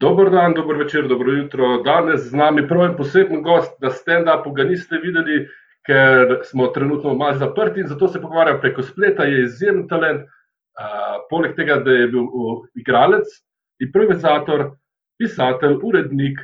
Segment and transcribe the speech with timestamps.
[0.00, 1.82] Dober dan, dober večer, dobro jutro.
[1.82, 5.40] Danes z nami prav en poseben gost, da stand-upu ga niste videli,
[5.86, 9.24] ker smo trenutno malo zaprti in zato se pogovarjam preko spleta.
[9.26, 13.26] Je izjemen talent, uh, poleg tega, da je bil uh, igralec,
[13.82, 14.70] improvizator,
[15.18, 16.38] pisatelj, urednik,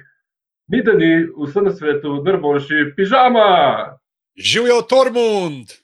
[0.66, 1.12] ni da ni
[1.46, 3.46] vse na svetu, najboljši pižama.
[4.34, 5.78] Živijo Tormund!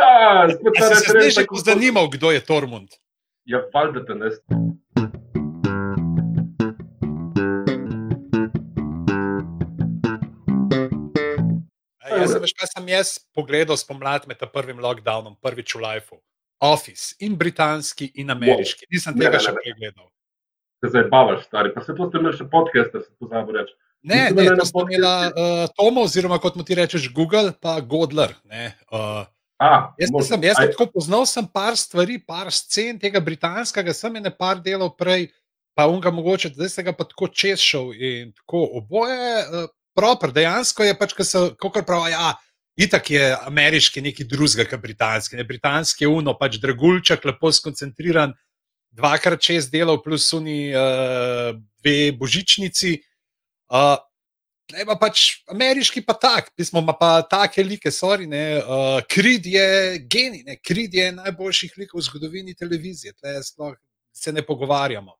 [0.00, 2.88] Ha, spet se je zanimal, kdo je Tormund.
[3.44, 4.30] Ja, valjda te ne.
[12.40, 16.20] Sem, kaj sem jaz pogledal spomladi med prvim lockdownom, prvič v Lifeu.
[16.60, 18.84] Office in britanski in ameriški.
[18.84, 18.96] Wow.
[18.96, 20.08] Nisem tega ne, še pregledal.
[20.80, 21.72] Se zdaj bavaš, stari.
[21.72, 23.76] Pa se to ste imeli še podcast, da se pozabi reči.
[24.02, 27.78] Ne, ne, ne, to smo imeli uh, Tomo, oziroma kot mu ti rečeš, Google, pa
[27.84, 28.32] Godler.
[28.88, 29.24] Uh,
[29.60, 33.92] A, jaz možno, sem, jaz sem tako poznal sem par stvari, par scen tega britanskega,
[33.92, 35.28] sem je ne par delov prej,
[35.76, 39.34] pa unga mogoče, zdaj se ga pa tako čez šel in tako oboje.
[39.44, 39.68] Uh,
[40.00, 41.14] proper, dejansko je pač,
[41.60, 42.32] kot pravi, ja,
[42.80, 45.36] itak je ameriški neki drugega, kot britanski.
[45.36, 48.32] Ne, britanski je uno, pač dragulček, lepo skoncentriran,
[48.96, 51.52] dvakrat čez delov, plus suni uh,
[51.82, 53.00] dve božičnici.
[53.70, 53.98] Uh,
[54.70, 58.60] Ne pa pač ameriški, pa tak, pismo ima pa take like, sorry, ne.
[58.62, 60.60] Uh, Krid je genij.
[60.62, 63.74] Krid je najboljših likov v zgodovini televizije, tle sploh
[64.14, 65.16] se ne pogovarjamo.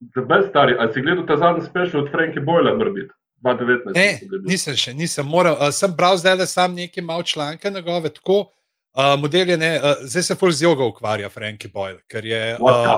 [0.00, 3.12] Zdaj, stari, ali si gledal ta zadnji special od Franka Boyla, morbit?
[3.44, 3.92] 2019.
[3.94, 5.58] Ne, nisem še, nisem moral.
[5.60, 9.72] Uh, sem bral zdaj, da sem nekaj mal članke njegove, tako uh, model je ne,
[9.80, 12.42] uh, zdaj se full z jogo ukvarja Franki Boyle, ker je.
[12.60, 12.96] Uh,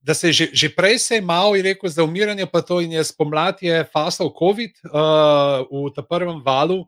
[0.00, 3.04] da se že, že prej se je malo rekel za umiranje, pa to in je
[3.04, 6.86] spomladi je fasal COVID uh, v tem prvem valu.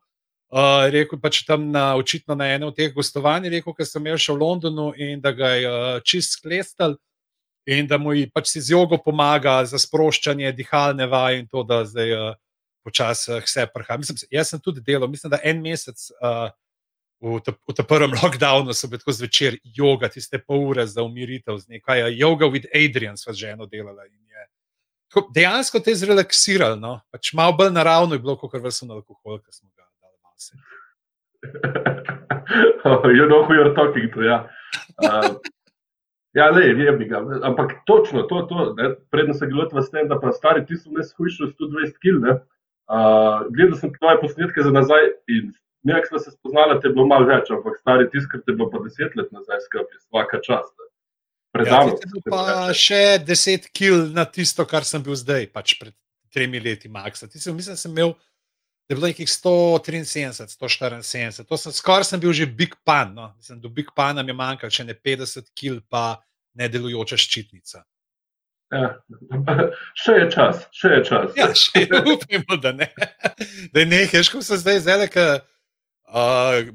[0.51, 4.19] Uh, rekel pač tam na, očitno na enem od teh gostovanj, rekel, ker sem imel
[4.19, 6.97] še v Londonu in da ga je uh, čist sklestal
[7.71, 11.85] in da mu pač si z jogo pomaga za sproščanje dihalne vaje in to, da
[11.85, 12.35] zdaj uh,
[12.85, 13.99] počasi uh, vse prha.
[14.01, 16.51] Mislim, jaz sem tudi delal, mislim, da en mesec uh,
[17.20, 17.41] v
[17.77, 22.09] tem prvem lockdownu so bili tako zvečer joga, tiste pol ure za umiritev z nekaj.
[22.17, 24.47] Yoga with Adrian sva že eno delala in je.
[25.35, 27.01] Dejansko te je zrelaksiralo, no?
[27.13, 30.55] pač malo bolj naravno je bilo, kot vrstno alkohol, ki smo ga dali vase.
[33.19, 34.48] you know who you're talking to, ja.
[34.97, 35.36] Uh,
[36.39, 37.20] Ja, le, je bi ga.
[37.42, 38.74] Ampak točno to, to
[39.11, 42.36] predtem se gledal v stand, da pa stari ti so ne shujšali 120 kg.
[42.91, 45.51] Uh, gledal sem tvoje posnetke za nazaj in
[45.86, 48.58] nekaj smo se spoznali, te je bilo malo več, ampak stari tisk, ker te je
[48.58, 50.74] bilo pa 10 let nazaj skupaj, vsaka čast.
[51.51, 51.98] Predavno.
[51.98, 52.45] Ja, pa
[52.79, 55.95] še 10 kg na tisto, kar sem bil zdaj, pač pred
[56.30, 57.24] tremi leti, Max.
[57.27, 58.14] Mislim, da sem imel.
[58.90, 63.14] Je bilo nekih 173, 174, to sem skoraj sem bil že Big Pan.
[63.14, 63.28] No.
[63.36, 66.18] Mislim, do Big Pana mi je manjkalo, če ne 50 kg, pa
[66.58, 67.84] ne delujoča ščitnica.
[68.74, 68.89] Ja,
[70.02, 71.39] še je čas, še je čas.
[71.39, 72.90] Ja, še je, upimo, da ne.
[73.70, 75.29] Da ne, heško se zdaj zelo, da
[76.11, 76.74] uh,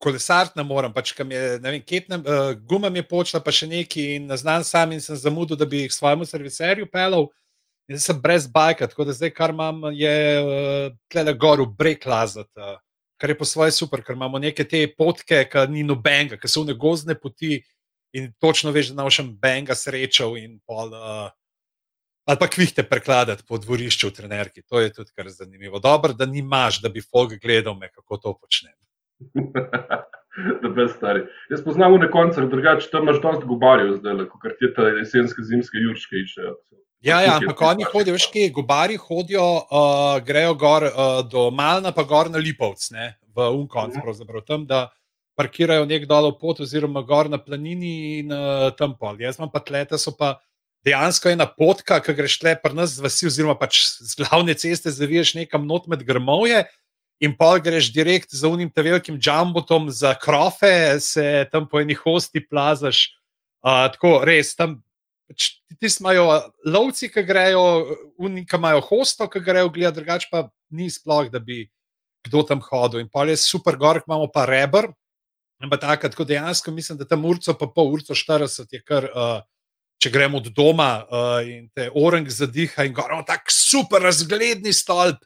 [0.00, 3.52] kolesart ne morem, pač kam je, ne vem, ketnem, uh, guma mi je počela, pa
[3.52, 7.28] še neki in znam sam in sem zamudil, da bi jih svojemu serviserju pelal.
[7.28, 7.36] In
[7.88, 12.06] zdaj sem brez bajka, tako da zdaj, kar imam, je uh, tle na goru, brek
[12.06, 12.76] lazati, uh,
[13.20, 16.62] kar je po svoje super, ker imamo neke te potke, ki ni nobenega, ki so
[16.62, 17.58] v negozne poti
[18.16, 20.94] in točno veš, da naučim benga srečal in pol.
[20.94, 21.28] Uh,
[22.28, 24.60] Ali pa kvihte prekladati po dvorišču v trenerki.
[24.68, 25.78] To je tudi kar zanimivo.
[25.80, 28.74] Dobro, da nimaš, da bi folk gledal, me, kako to počnem.
[30.62, 31.24] da brez stari.
[31.50, 35.80] Jaz poznam v nekoncah, drugače tam imaš dosti gobarjev zdaj, kot ti te jesenske, zimske,
[35.86, 36.52] jurške iščejo.
[37.00, 41.92] Ja, ja, ampak oni hodijo, veš, ki gobari hodijo, uh, grejo gor uh, do Malna,
[41.94, 44.02] pa gor na Lipovc, ne, v Unkonc, -huh.
[44.02, 44.88] pravzaprav tam, da
[45.38, 49.20] parkirajo nek dol pot, oziroma gor na planini in uh, tam pol.
[49.22, 50.40] Jaz imam pa tlete, so pa
[50.86, 54.90] dejansko ena potka, ki greš tle pri nas z vasi, oziroma pač z glavne ceste
[54.90, 56.64] zaviješ nekam not med grmovje.
[57.20, 61.94] In pa greš direkt za unim te velikim džambotom za krofe, se tam po eni
[61.94, 63.08] hosti plazaš.
[63.62, 64.82] Uh, tako res, tam
[65.28, 66.24] Pač ti imajo
[66.64, 67.64] lovci, ki grejo,
[68.16, 71.66] unika imajo hosto, ki grejo gledati, drugače pa ni sploh, da bi
[72.26, 73.02] kdo tam hodil.
[73.02, 74.90] In pa je super, gor imamo pa rebr.
[75.62, 79.10] Ampak tako, tako dejansko mislim, da tam urco, pa pol urco 40 je kar.
[79.12, 79.38] Uh,
[79.98, 85.24] Če gremo od doma uh, in te orang zadiha, in gor, tako super razgledni stolp,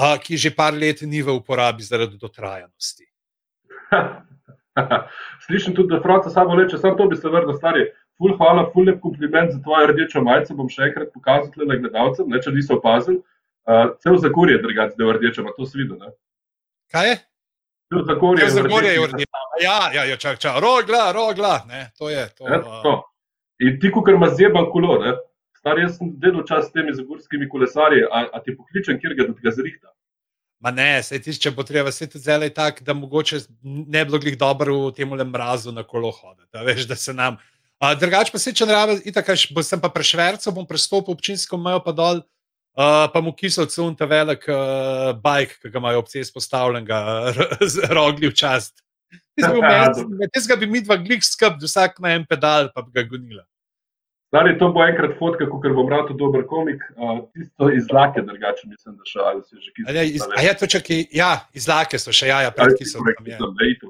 [0.00, 3.04] uh, ki že par let ni v uporabi zaradi dotrajanosti.
[5.44, 7.84] Slišim tudi, da Franca samo reče, samo to bi se vrnil, stari
[8.22, 10.54] ful, hvala, ful, lep kompliment za tvojo rdečo majico.
[10.58, 13.18] Bom še enkrat pokazal le gledalcem, ne, če niso opazili.
[13.66, 15.98] Uh, cel zakor je drugačen, da je rdeče, pa to si videl.
[15.98, 16.14] Ne?
[16.94, 17.18] Kaj je?
[17.92, 19.28] Cel zakor je rdeče.
[19.62, 20.58] Ja, ja, ja, čak, čak.
[20.62, 21.60] rogla, rogla.
[21.68, 22.24] Ne, to je.
[22.38, 22.94] To, ne, to.
[23.62, 25.14] In ti, ko imaš zjeban kolo, ne?
[25.62, 29.28] star jaz sem delal čas s temi zagorskimi kolesarji, a, a ti pokličem, kjer ga,
[29.44, 29.92] ga zrihta.
[30.62, 34.10] Ma ne, se ti, če bo treba, se ti zdaj tako, da mogoče ne bi
[34.10, 36.48] bilo glih dobro v tem le mrazu na kolo hoditi.
[36.54, 37.38] Da, veš, da se nam.
[37.82, 39.34] Drugač pa se če ne rabi, tako
[39.66, 42.20] sem pa prešverco, bom prestopil občinsko mejo pa dol,
[42.78, 47.00] uh, pa mu kisel cel ta velik uh, bajk, ki ga imajo obce izpostavljenega,
[47.72, 48.84] z rogli v čast.
[49.34, 53.42] Tega bi mi dva glih skrb, vsak na en pedal, pa bi ga gonila.
[54.32, 56.80] Stari, to bo enkrat fotka, ker bom rad dober komik.
[56.96, 60.04] Uh, tisto iz Lake, drugače mislim, da še ali si že kje.
[60.08, 63.28] Iz, ja, to čakaj, ja, iz Lake so še, ja, ja pred ki so tam.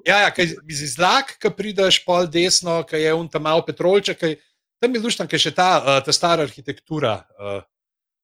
[0.02, 3.62] Ja, ja, kaj, iz, iz Lake, ki prideš pol desno, ki je un tam malo
[3.62, 4.34] petrolček, kaj,
[4.82, 7.62] tam je luštno, ker je še ta, uh, ta stara arhitektura uh,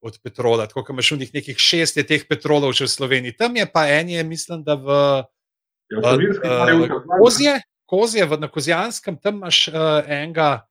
[0.03, 3.39] od petrola, tako kot imaš v njih nekih šest je teh petrolov še v Sloveniji.
[3.39, 4.97] Tam je pa en je, mislim, da v
[5.95, 10.67] ja, uh, Kozje, Kozje, v, na Kozijanskem, tam imaš uh, enega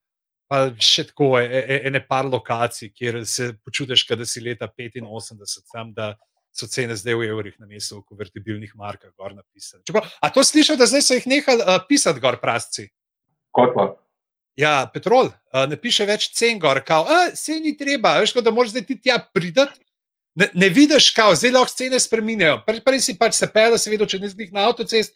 [0.47, 5.63] pa še tako, e, e, ene par lokacij, kjer se počutiš, da si leta 85,
[5.73, 6.15] tam da
[6.57, 9.83] so cene zdaj v evrih, na mestu v konvertibilnih markah, gor napisane.
[10.21, 12.87] A to slišiš, da zdaj so jih nehali uh, pisati, gor prasci?
[13.53, 13.91] Kot pa?
[14.57, 17.05] Ja, petrol, uh, ne piše več cen gor, kao,
[17.37, 19.83] se ni treba, veš, da moraš zdaj ti tja pridati.
[20.37, 22.61] Ne, ne vidiš, kako zdaj lahko cene spremenjajo.
[22.65, 25.15] Prej, prej si pač se pel, se vidi, če ne zglih na avtocest,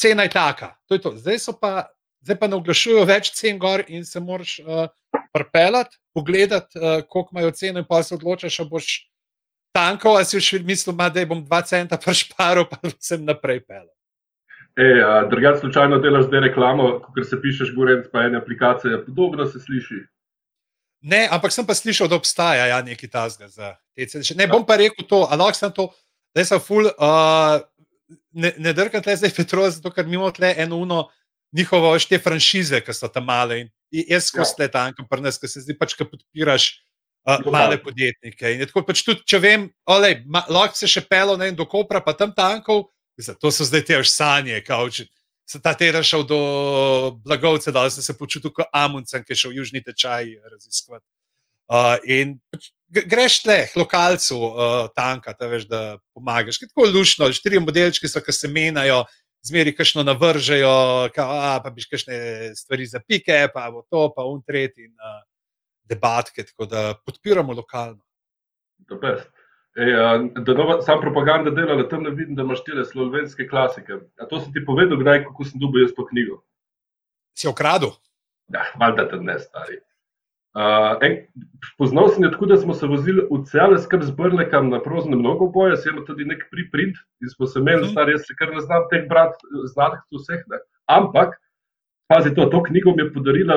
[0.00, 0.74] cena je taka.
[0.88, 1.14] To je to.
[1.20, 1.88] Zdaj so pa
[2.22, 4.86] zdaj pa ne oglašujejo več cen gor in se moraš uh,
[5.34, 8.92] prepeljati, pogledati, uh, koliko imajo cene, in pa se odločiš, če boš
[9.74, 13.88] tankal, ali si še mislil, da bom dva centa prešparil, pa sem naprej pel.
[14.72, 19.60] E, Drugač, slučajno delaš zdaj reklamo, ker se pišeš, govoriti pa ena aplikacija, podobno se
[19.60, 20.00] sliši.
[21.12, 24.24] Ne, ampak sem pa slišal, da obstaja ja, nekaj tasga za te cene.
[24.38, 25.90] Ne bom pa rekel to, ali lahko sem to,
[26.32, 26.88] da sem full.
[26.94, 27.60] Uh,
[28.32, 31.02] ne ne drkam tle zdaj Petrov, zato ker imamo tle eno uno
[31.52, 33.60] njihovo šte franšize, ki so tam male.
[33.60, 33.70] In
[34.08, 34.68] jaz skozi ja.
[34.72, 36.68] tam, kar prnes, ki se zdi pač, ki podpiraš
[37.28, 38.54] uh, male podjetnike.
[38.54, 42.00] In tako pač tudi, če vem, olej, ma, lahko se še pelo ne, do Kopra,
[42.04, 42.88] pa tam tankov,
[43.40, 45.08] to so zdaj te sanje, kauči.
[45.46, 46.38] Se ta teden šel do
[47.24, 51.04] blagovce, da sem se počutil kot Amundsen, ki je šel v južni tečaj raziskovati.
[51.72, 55.80] Uh, in pač, greš tle, lokalcu, uh, tanka, da veš, da
[56.14, 56.60] pomagaš.
[56.62, 59.02] Tako lušno, štiri modelčke so, ki se menjajo,
[59.42, 62.16] zmeri kakšno navržejo, ka, a, pa biš kakšne
[62.56, 65.22] stvari za pike, pa bo to, pa un tretji in uh,
[65.90, 68.02] debatke, tako da podpiramo lokalno.
[69.74, 69.84] E,
[70.44, 73.92] da nova, sam propaganda dela, da tam ne vidim, da imaš tele slovenske klasike.
[74.20, 76.42] A to sem ti povedal, kdaj, kako sem dobil jaz po knjigo?
[77.38, 77.94] Si okradil?
[78.52, 79.80] Ja, valjda te ne stari.
[80.52, 81.14] Uh, en,
[81.80, 85.16] poznal sem jo tako, da smo se vozili v cele skrb z Brlekam na prozne
[85.16, 87.92] mnogo boje, sem imel tudi nek preprint in smo se imeli, mm.
[87.94, 89.32] stari, jaz se kar ne znam teh brat,
[89.72, 90.44] znanih vseh.
[90.52, 90.60] Ne.
[90.92, 91.38] Ampak,
[92.12, 93.56] pazi to, to knjigo mi je podarila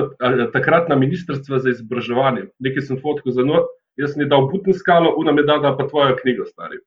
[0.55, 2.47] takratna ministrstva za izobraževanje.
[2.63, 3.65] Nekaj sem fotko za no,
[3.99, 6.79] jaz sem ji dal butni skalo, una mi je dala pa tvojo knjigo, stari.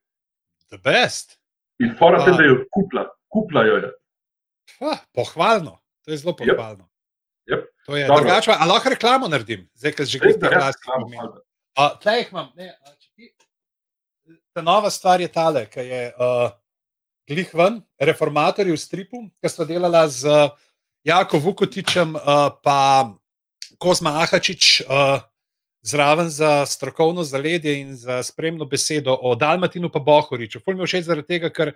[0.73, 1.37] The best.
[1.85, 3.91] In fora te, da jo kupla, kupla jo je.
[4.81, 6.89] Ha, pohvalno, to je zelo pohvalno.
[6.89, 6.98] Yep.
[7.49, 7.65] Yep.
[7.85, 10.75] To je drugače, ali lahko reklamo naredim, zdaj, ker že greš na glas.
[12.03, 12.73] Tleh imam, ne,
[13.15, 13.31] ti,
[14.53, 16.51] ta nova stvar je tale, ki je uh,
[17.29, 20.51] glih ven, reformatorji v stripu, ki sta delala z
[21.07, 23.09] Jako Vukotičem, uh, pa
[23.79, 25.23] Kozma Ahačič, uh,
[25.81, 30.59] zraven za strokovno zaledje in za spremno besedo o Dalmatinu pa Bohoriču.
[30.59, 31.71] Fulj mi všeč zaradi tega, ker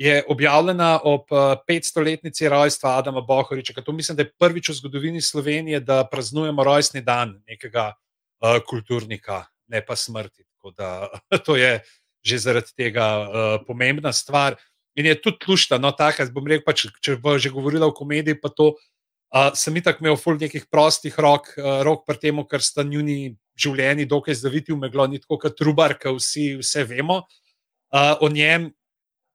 [0.00, 1.28] je objavljena ob
[1.68, 3.82] 500-letnici eh, rojstva Adama Bohoriča.
[3.84, 9.44] To mislim, da je prvič v zgodovini Slovenije, da praznujemo rojstni dan nekega uh, kulturnika,
[9.68, 10.44] ne pa smrti.
[10.76, 11.08] Da,
[11.46, 11.82] to je
[12.24, 14.56] že zaradi tega uh, pomembna stvar.
[14.96, 17.92] In je tudi lušta, no, tako, bom rekel, pa, če, če bo že govorila o
[17.96, 22.40] komediji, pa to uh, sem itak imel ful nekih prostih rok, uh, rok pri tem,
[22.48, 26.88] ker sta njuni življenji dokaj zaviti v meglo, ni tako kot trubar, ki vsi vse
[26.88, 28.72] vemo uh, o njem.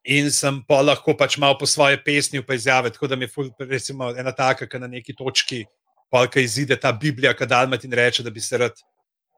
[0.05, 2.91] In sem pa lahko pač malo po svoje pesmi pa izjave.
[2.93, 5.63] Tako da mi je ful, recimo, ena taka, ki na neki točki,
[6.11, 8.77] polka izide ta Biblija, ki Dalmat in reče, da bi se rad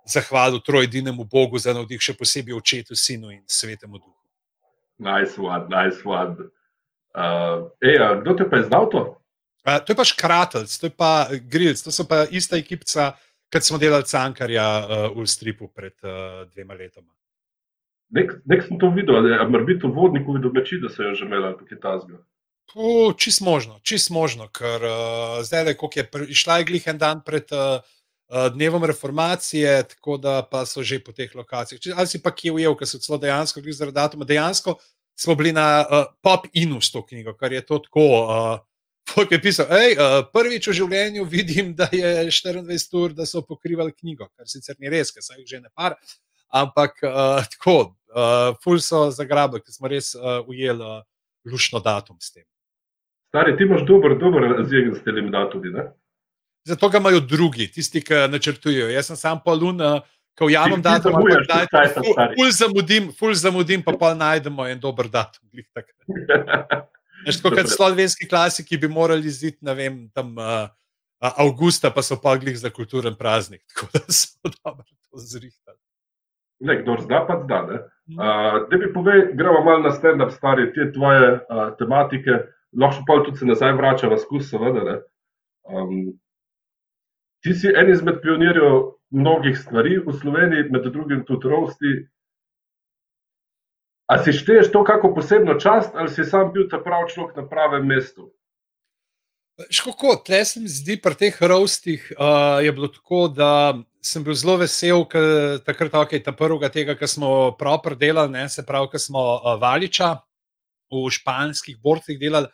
[0.07, 4.15] zahvalil trojedinemu Bogu za navdih, še posebej očetu, sinu in svetemu duhu.
[5.00, 6.50] Nice one, nice one.
[7.17, 9.03] Uh, ej, kdo te pa je znal to?
[9.67, 13.12] Uh, to je pač Kratelc, to je pa Grilc, to so pa ista ekipca,
[13.51, 17.16] kot smo delali Cankarja uh, v Stripu pred uh, dvema letoma.
[18.16, 21.16] Nek, nek sem to videl, ali je biti v vodniku videl meči, da se je
[21.16, 22.24] že imela tukaj ta zgo.
[23.18, 27.80] Čist možno, čist možno, ker uh, zdaj, ko je prišla glih en dan pred uh,
[28.54, 31.80] dnevom reformacije, tako da pa so že po teh lokacijah.
[31.80, 34.28] Če, ali si pa kje ujel, ker so celo dejansko glih zaradi datuma.
[34.28, 34.76] Dejansko
[35.16, 38.60] smo bili na uh, pop inu s to knjigo, kar je to tako uh,
[39.32, 43.96] je pisal, hej, uh, prvič v življenju vidim, da je 24 ur, da so pokrivali
[43.96, 45.96] knjigo, kar sicer ni res, ker sem jih že ne par.
[46.54, 51.02] Ampak uh, tako, uh, ful so zagrabili, ker smo res uh, ujeli uh,
[51.48, 52.46] lušno datum s tem.
[53.32, 55.90] Stari, ti imaš dober, dober razjeg s tem datumom.
[56.68, 58.90] Zato ga imajo drugi, tisti, ki načrtujejo.
[58.92, 59.80] Jaz sem sam polun,
[60.38, 61.16] ko javim datum,
[61.48, 62.04] da je to
[62.36, 65.48] ful zamudim, ful zamudim, pa pa najdemo en dober datum.
[67.28, 70.68] Tako kot slovenski klasiki bi morali ziti, ne vem, tam uh,
[71.20, 73.64] avgusta, pa so pa glih za kulturen praznik.
[73.74, 75.80] Tako da so dobro to zrihtali.
[76.60, 77.80] Ne, kdo zna, pa zna.
[78.08, 82.32] Uh, da bi povedal, gremo malo na stand-up, stari te tvoje uh, tematike,
[82.80, 85.02] lahko pa tudi se nazaj vrača v skus, seveda.
[85.68, 86.14] Um,
[87.44, 91.94] ti si en izmed pionirjev mnogih stvari v Sloveniji, med drugim tudi rosti.
[94.08, 97.44] A si šteješ to kako posebno čast, ali si sam bil ta pravi človek na
[97.44, 98.32] pravem mestu?
[99.68, 104.36] Škoko, tle se mi zdi, pri teh rostih uh, je bilo tako, da sem bil
[104.38, 108.89] zelo vesel, ker takrat okay, ta prvega tega, ki smo prav delali, ne, se pravi,
[108.92, 110.16] ki smo uh, valiča
[110.92, 112.48] v španskih borcih delali.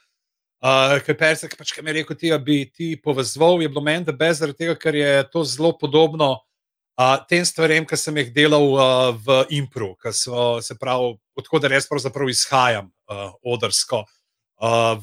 [0.64, 4.06] Uh, ker Persek, pač, ki mi je rekel, ti bi ti povezal, je bilo meni,
[4.08, 8.68] da brez tega, ker je to zelo podobno uh, tem stvarem, ki sem jih delal
[8.72, 14.06] uh, v Impru, so se pravi, odkud res pravzaprav izhajam uh, odrsko.
[14.08, 14.23] Uh,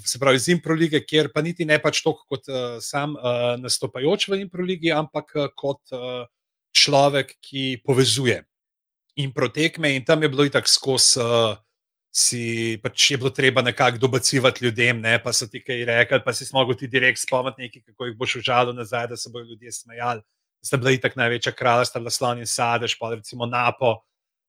[0.06, 3.56] se pravi, iz Impro lige, kjer pa niti ne pač toliko kot uh, sam uh,
[3.60, 6.24] nastopajoč v Impro ligi, ampak uh, kot uh,
[6.72, 8.40] človek, ki povezuje
[9.20, 11.20] Impro tekme in tam je bilo itak skozi.
[11.20, 11.58] Uh,
[12.10, 16.32] si pač je bilo treba nekako dobacivati ljudem, ne, pa so ti kaj rekli, pa
[16.34, 20.20] si mogel ti direkt nekaj, kako jih boš užalil nazaj, da se bodo ljudje smejali.
[20.62, 21.52] Ste bili tako največja
[21.94, 24.02] bila slon in sadež, pa recimo Napo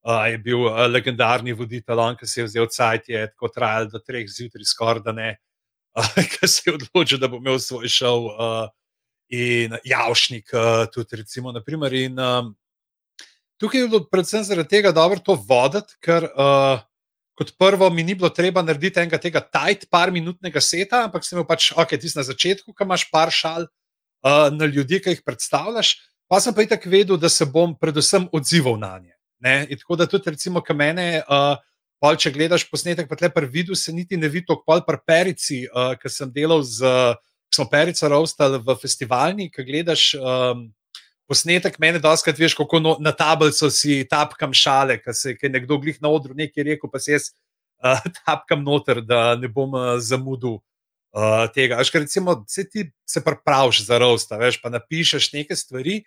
[0.08, 3.90] uh, je bil uh, legendarni voditelj, on, ki se je vzel cajt, je tako trajal
[3.92, 5.32] do treh zjutraj skoraj da ne,
[5.98, 8.70] uh, ki se je odločil, da bo imel svoj šov uh,
[9.32, 11.52] in javšnik uh, tudi recimo.
[11.56, 12.54] Naprimer, in, um,
[13.62, 16.82] tukaj je bilo predvsem zaradi tega dobro to voditi, ker uh,
[17.38, 21.38] kot prvo, mi ni bilo treba narediti enega tega tajt, par minutnega seta, ampak sem
[21.38, 25.24] imel pač, ok, ti na začetku, ki imaš par šal uh, na ljudi, ki jih
[25.26, 25.96] predstavljaš,
[26.30, 29.16] pa sem pa itak vedel, da se bom predvsem odzival na nje.
[29.42, 31.58] Tako da tudi, recimo, ki mene, uh,
[32.02, 35.02] pol, če gledaš posnetek, pa tle pri vidu, se niti ne vidi tako pol pri
[35.06, 37.16] perici, uh, ki sem delal z.
[37.52, 40.70] Smo perico rovstali v festivalni, ki gledaš um,
[41.28, 45.50] posnetek, meni da oskrat veš, kako no, na tablico si tapkam šale, ker se je
[45.52, 47.30] nekdo glih na odru nekaj rekel, pa se jaz
[47.84, 51.80] uh, tapkam noter, da ne bom uh, zamudil uh, tega.
[51.92, 56.02] Ker recimo, se ti se praviš za rosta, veš, pa napišeš neke stvari.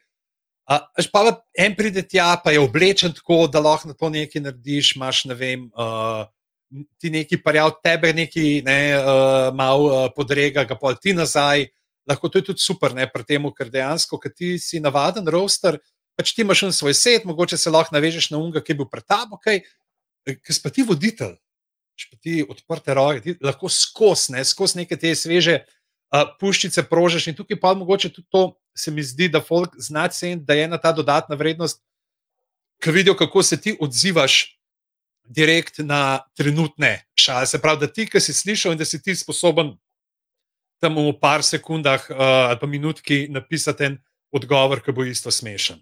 [0.64, 0.80] Uh,
[1.12, 5.24] pa en pride tja, pa je oblečen tako, da lahko na to nekaj narediš, imaš
[5.28, 5.68] ne vem.
[5.74, 6.24] Uh,
[6.98, 11.68] Ti neki parjav, tebe neki ne, uh, malo uh, podrega, ga pa ti nazaj,
[12.08, 15.78] lahko to je tudi super, ne pri tem, ker dejansko, ki ti si navaden roster,
[16.18, 19.06] pač ti imaš svoj set, mogoče se lahko navežeš na unga, ki je bil pred
[19.06, 19.60] tabo, kaj,
[20.26, 21.36] ki si pa ti voditelj,
[21.94, 25.72] če pa ti odprte roke, ti lahko skozi ne, skos neke te sveže uh,
[26.40, 28.44] puščice prožeš in tukaj pa mogoče tudi to
[28.76, 31.82] se mi zdi, da folk zna ceniti, da je ena ta dodatna vrednost,
[32.82, 34.50] ki vidijo, kako se ti odzivaš.
[35.24, 39.14] Direkt na trenutne šale, se pravi, da ti, ki si slišal in da si ti
[39.16, 39.70] sposoben
[40.84, 42.18] tam v par sekundah uh,
[42.50, 43.96] ali pa minutki napisati en
[44.36, 45.80] odgovor, ki bo isto smešen.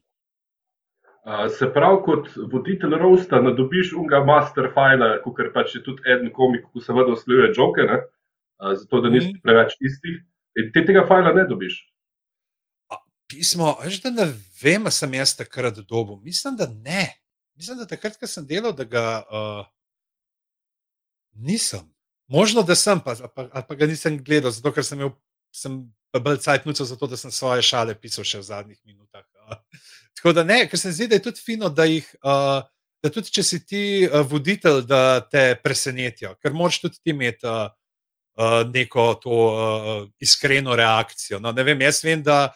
[1.26, 6.06] Uh, se pravi, kot voditelj Rosta, da dobiš unga master file, kot pač je tudi
[6.06, 8.06] en komik, ki seveda usklajuje žoke, uh,
[8.62, 9.40] zato da nisi mm.
[9.42, 10.20] preveč istih.
[10.60, 11.78] In ti tega file ne dobiš.
[13.32, 14.26] Pismo, veš, da ne
[14.60, 16.18] vem, sem jaz takrat dobil.
[16.22, 17.06] Mislim, da ne.
[17.56, 19.64] Mislim, da takrat, ko sem delal, da ga uh,
[21.32, 21.86] nisem.
[22.28, 25.14] Možno, da sem, pa, pa, pa ga nisem gledal, zato ker sem imel
[26.20, 29.24] bolj cajtnuco za to, da sem svoje šale pisal še v zadnjih minutah.
[30.16, 32.08] Tako da ne, ker se zdi, da je tudi fino, da jih.
[32.20, 32.60] Uh,
[33.02, 37.42] Da tudi, če si ti uh, voditelj, da te presenetijo, ker moraš tudi ti imeti
[37.50, 37.81] uh, uh,
[38.72, 41.40] neko to uh, iskreno reakcijo.
[41.40, 42.52] No, ne vem, jaz vem, da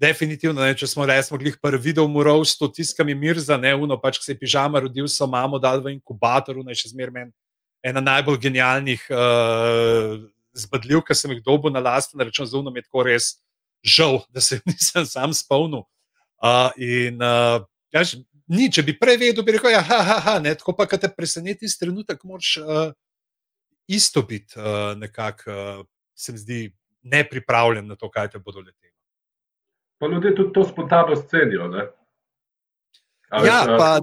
[0.00, 3.98] definitivno, ne, če smo rekli, prvi video v Murovstu, tiskam je mir za ne, uno,
[4.00, 7.32] pač, se je pižama rodil, so mamo dal v inkubator, ne, še zmeraj meni
[7.82, 10.20] ena najbolj genialnih uh,
[10.56, 13.32] zbadljiv, ki sem jih dobil na lasten račun, zelo mi je tako res
[13.82, 15.86] žal, da se nisem sam spomnil.
[16.40, 17.60] Uh, in uh,
[17.92, 18.04] ja,
[18.48, 21.02] ni, če bi prej vedel, bi rekel, ja, ha, ha, ha, ne, tako pa, kad
[21.02, 22.92] te preseneti iz trenutek, moraš uh,
[23.94, 26.60] isto biti uh, nekako, uh, se mi zdi,
[27.02, 28.92] nepripravljen na to, kaj te bodo leteli.
[29.98, 31.70] Pa ljudje tudi to spontano scenijo.
[33.44, 33.98] Ja, pa.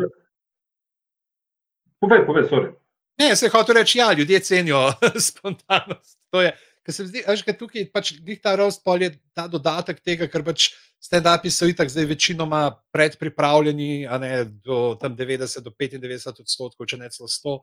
[2.00, 2.74] Povej, povej, sorry.
[3.18, 4.92] Ne, se hoče reči, ja, ljudje cenijo
[5.30, 6.20] spontanost.
[6.34, 6.52] Je,
[6.86, 8.14] ker se mi zdi, da tukaj pač
[8.44, 10.70] ta rost pol je ta dodatek tega, ker pač
[11.02, 17.02] stand-upi so itak zdaj večinoma predpripravljeni, a ne do tam 90 do 95 odstotkov, če
[17.02, 17.58] ne celo 100.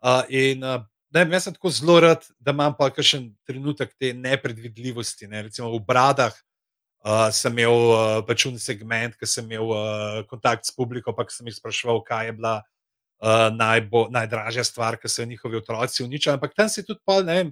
[0.00, 0.80] Uh, in uh,
[1.14, 5.28] ne, jaz sem tako zelo rad, da imam pa še trenutek te nepredvidljivosti.
[5.30, 5.46] Ne?
[5.48, 10.68] Recimo v bradah uh, sem imel uh, pač un segment, ki sem imel uh, kontakt
[10.68, 15.26] s publiko, pa sem jih spraševal, kaj je bila uh, najbo, najdražja stvar, ki so
[15.26, 16.36] njihovi otroci uničili.
[16.38, 17.50] Ampak tam si tudi pol, ne vem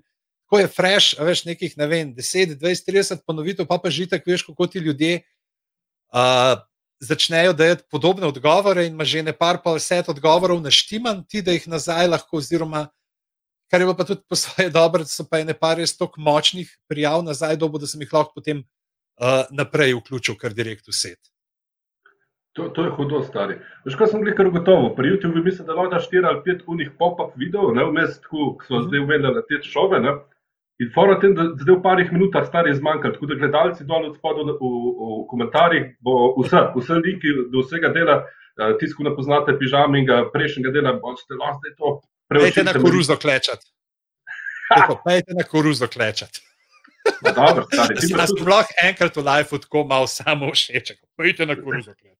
[0.49, 4.33] ko je fresh, veš, nekih ne vem, 10, 20, 30 ponovitev, pa pa že tako
[4.33, 5.21] veš, kako ti ljudje
[6.13, 6.57] uh,
[7.01, 11.53] začnejo dajati podobne odgovore in ima že ne par pa vse odgovorov naštiman, ti da
[11.53, 12.89] jih nazaj lahko, oziroma
[13.71, 16.71] kar je pa tudi po svoje dobro, da so pa ene par res toliko močnih
[16.89, 21.21] prijav nazaj, dobo, da sem jih lahko potem uh, naprej vključil kar direkt v set.
[22.59, 23.55] To, to je hudo, stari.
[23.87, 24.89] Veš, kaj sem rekel, gotovo.
[24.97, 28.57] Pri YouTubeu mislim, da lahko daš 4 ali 5 unih pop-up videov, ne vmes, ko
[28.67, 30.01] so zdaj uvedli te šove.
[30.03, 30.17] Ne?
[30.83, 34.19] In fora tem, da zdaj v parih minutah stari zmanjkalo, tako da gledalci dol od
[34.19, 39.15] spodu v, v, v komentarjih bo vse, vse linki do vsega dela, uh, tisku ne
[39.15, 41.95] poznate pižaminga, prejšnjega dela, boste lahko zdaj to.
[42.29, 43.65] Pejte na koruzo klečat.
[45.09, 46.41] Pejte na koruzo klečat.
[47.25, 48.45] No, dobro, stari, ti tudi...
[48.51, 52.19] lahko enkrat v life tako malo samo všeč, pejte na koruzo klečat.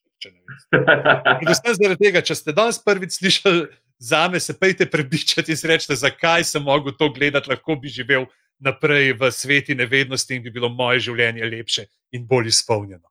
[0.73, 5.95] Predvsem zaradi tega, če ste danes prvič slišali za me, se pejte prebičati in reči,
[5.95, 8.27] zakaj sem mogel to gledati, lahko bi živel
[8.59, 11.87] naprej v sveti nevednosti in bi bilo moje življenje lepše
[12.17, 13.07] in bolj izpolnjeno.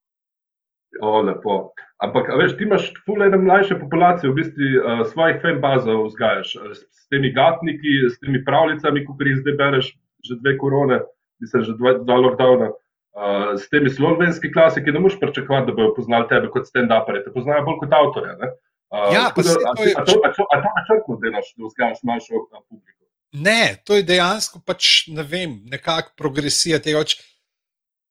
[1.01, 1.71] O, lepo.
[1.97, 7.31] Ampak, veš, ti imaš fulejne mlajše populacije, v bistvu uh, svojih fanbazov vzgajaš s temi
[7.33, 9.87] gatniki, s temi pravljicami, kot jih zdaj bereš,
[10.27, 10.99] že dve korone,
[11.41, 12.69] mislim, že dva, dva lockdowna.
[13.17, 17.33] Uh, s temi slovenskimi klasiki ne moreš pričakovati, da bodo poznali tebe kot stand-upere, te
[17.33, 18.35] poznajo bolj kot avtorja.
[18.37, 19.95] Uh, ja, pa se to je.
[19.97, 22.97] A to načrtno delaš, da vzgajaš mlajšo publiko?
[23.33, 27.01] Ne, to je dejansko pač, ne vem, nekakšna progresija tega.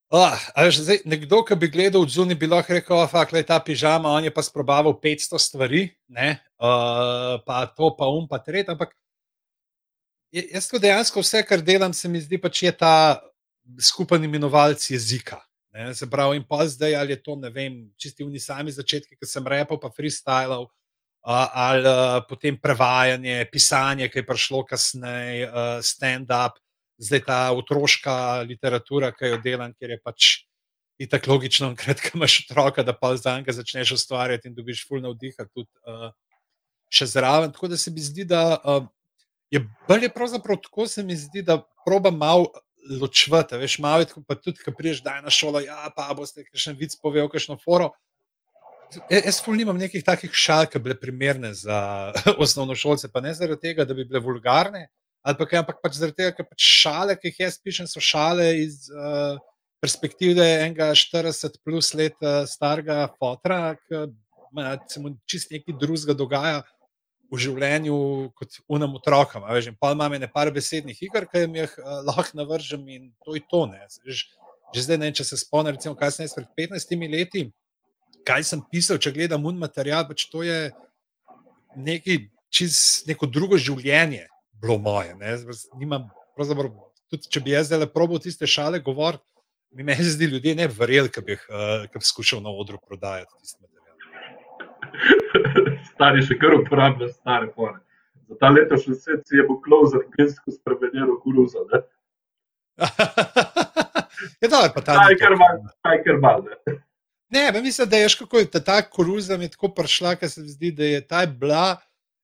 [0.08, 0.38] Oh,
[0.70, 4.24] zdaj, nekdo, ki bi gledal od zunaj, bi lahko rekel: Fak, le ta pižama, on
[4.24, 8.70] je pa sprobaval 500 stvari, uh, pa to, pa um, pa tret.
[8.70, 8.94] Ampak
[10.30, 13.18] jaz to dejansko vse, kar delam, se mi zdi pač je ta
[13.82, 15.42] skupen imenovalec jezika.
[15.92, 19.26] Se pravi, in pa zdaj ali je to, ne vem, čisti v nisami začetki, ki
[19.28, 20.70] sem repel, pa freestylal
[21.26, 21.90] ali
[22.28, 25.50] potem prevajanje, pisanje, ki je prišlo kasneje,
[25.82, 26.54] stand-up,
[26.98, 30.28] zdaj ta otroška literatura, ki jo delam, ker je pač
[31.10, 35.48] tako logično, ker imaš otroka, da pa za enega začneš ustvarjati in dobiš fulno vdiha
[35.52, 35.70] tudi
[36.92, 37.52] še zraven.
[37.52, 38.60] Tako da se mi zdi, da
[39.50, 42.52] je bolje pravzaprav tako, se mi zdi, da proba malo.
[42.86, 46.04] Ločvati, veš, malo je tako, pa tudi, ko priješ, da je na šolo, ja, pa
[46.14, 47.88] boste še en vic povedal, kakšno foro.
[49.10, 51.78] Ja, jaz ful nimam nekih takih šal, ki bi bile primerne za
[52.44, 54.86] osnovno šolce, pa ne zaradi tega, da bi bile vulgarne,
[55.26, 58.46] ali kaj, ampak pač zaradi tega, ker pač šale, ki jih jaz pišem, so šale
[58.62, 59.40] iz uh,
[59.82, 64.06] perspektive enega 40 plus let uh, starega fotra, ki
[64.88, 66.62] se mu čist nekaj drugega dogaja
[67.26, 67.98] v življenju
[68.38, 69.44] kot unam otrokom.
[69.82, 73.66] Pa imam nekaj besednih iger, ki jim jih uh, lahko navržem in to je to.
[73.66, 73.82] Ne.
[74.74, 77.48] Že zdaj ne, če se spomnim, recimo, kaj sem jaz pred 15 leti
[78.26, 80.70] kaj sem pisal, če gledam un material, pač to je
[81.78, 84.26] neki, čez neko drugo življenje,
[84.66, 85.14] bilo moje.
[85.78, 86.10] Nimam,
[87.10, 89.24] tudi če bi jaz zdaj probil tiste šale govoriti,
[89.76, 93.32] mi me zdi, ljudje ne verjeli, da bi jih uh, skušal na odru prodajati.
[95.92, 97.78] Stari še kar uporabljajo stare fone.
[98.26, 101.58] Za ta letošnji svet si je bo closer, gensko spremenjeno kuruzo.
[104.42, 104.96] je dobro, pa ta.
[104.98, 106.40] Taj, ker mal, taj, ker mal.
[107.32, 110.48] Ne, mislim, da je škoda, da ta koruza mi je tako prišla, ker se mi
[110.50, 111.76] zdi, da je ta bila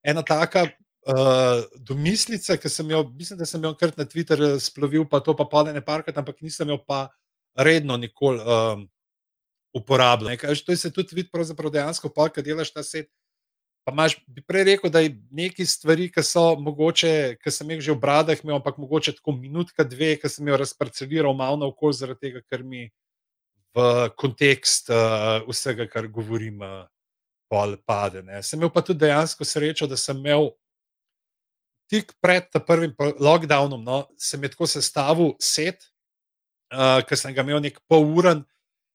[0.02, 0.66] ena taka
[1.08, 5.20] uh, domislica, ki sem jo, mislim, da sem jo kar na Twitter eh, splovil, pa
[5.20, 7.08] to pa padene parkrat, ampak nisem jo pa
[7.58, 8.86] redno nikoli um,
[9.76, 10.36] uporabljal.
[10.36, 13.10] To je se tudi vidi, pravzaprav dejansko, pa kaj delaš ta set.
[13.84, 17.80] Pa imaš, bi prej rekel, da je nekaj stvari, ki so mogoče, ki sem jih
[17.82, 21.66] že v bradah imel, ampak mogoče tako minutka, dve, ki sem jo razparceliral malo na
[21.66, 22.86] okolje, zaradi tega, ker mi
[23.74, 26.86] v kontekst uh, vsega, kar govorim, uh,
[27.50, 28.22] pol pade.
[28.22, 28.38] Ne.
[28.40, 30.52] Sem imel pa tudi dejansko srečo, da sem imel
[31.92, 35.84] tik pred prvim lockdownom, no, sem je tako sestavil set,
[36.72, 38.40] uh, ker sem ga imel nek pol uren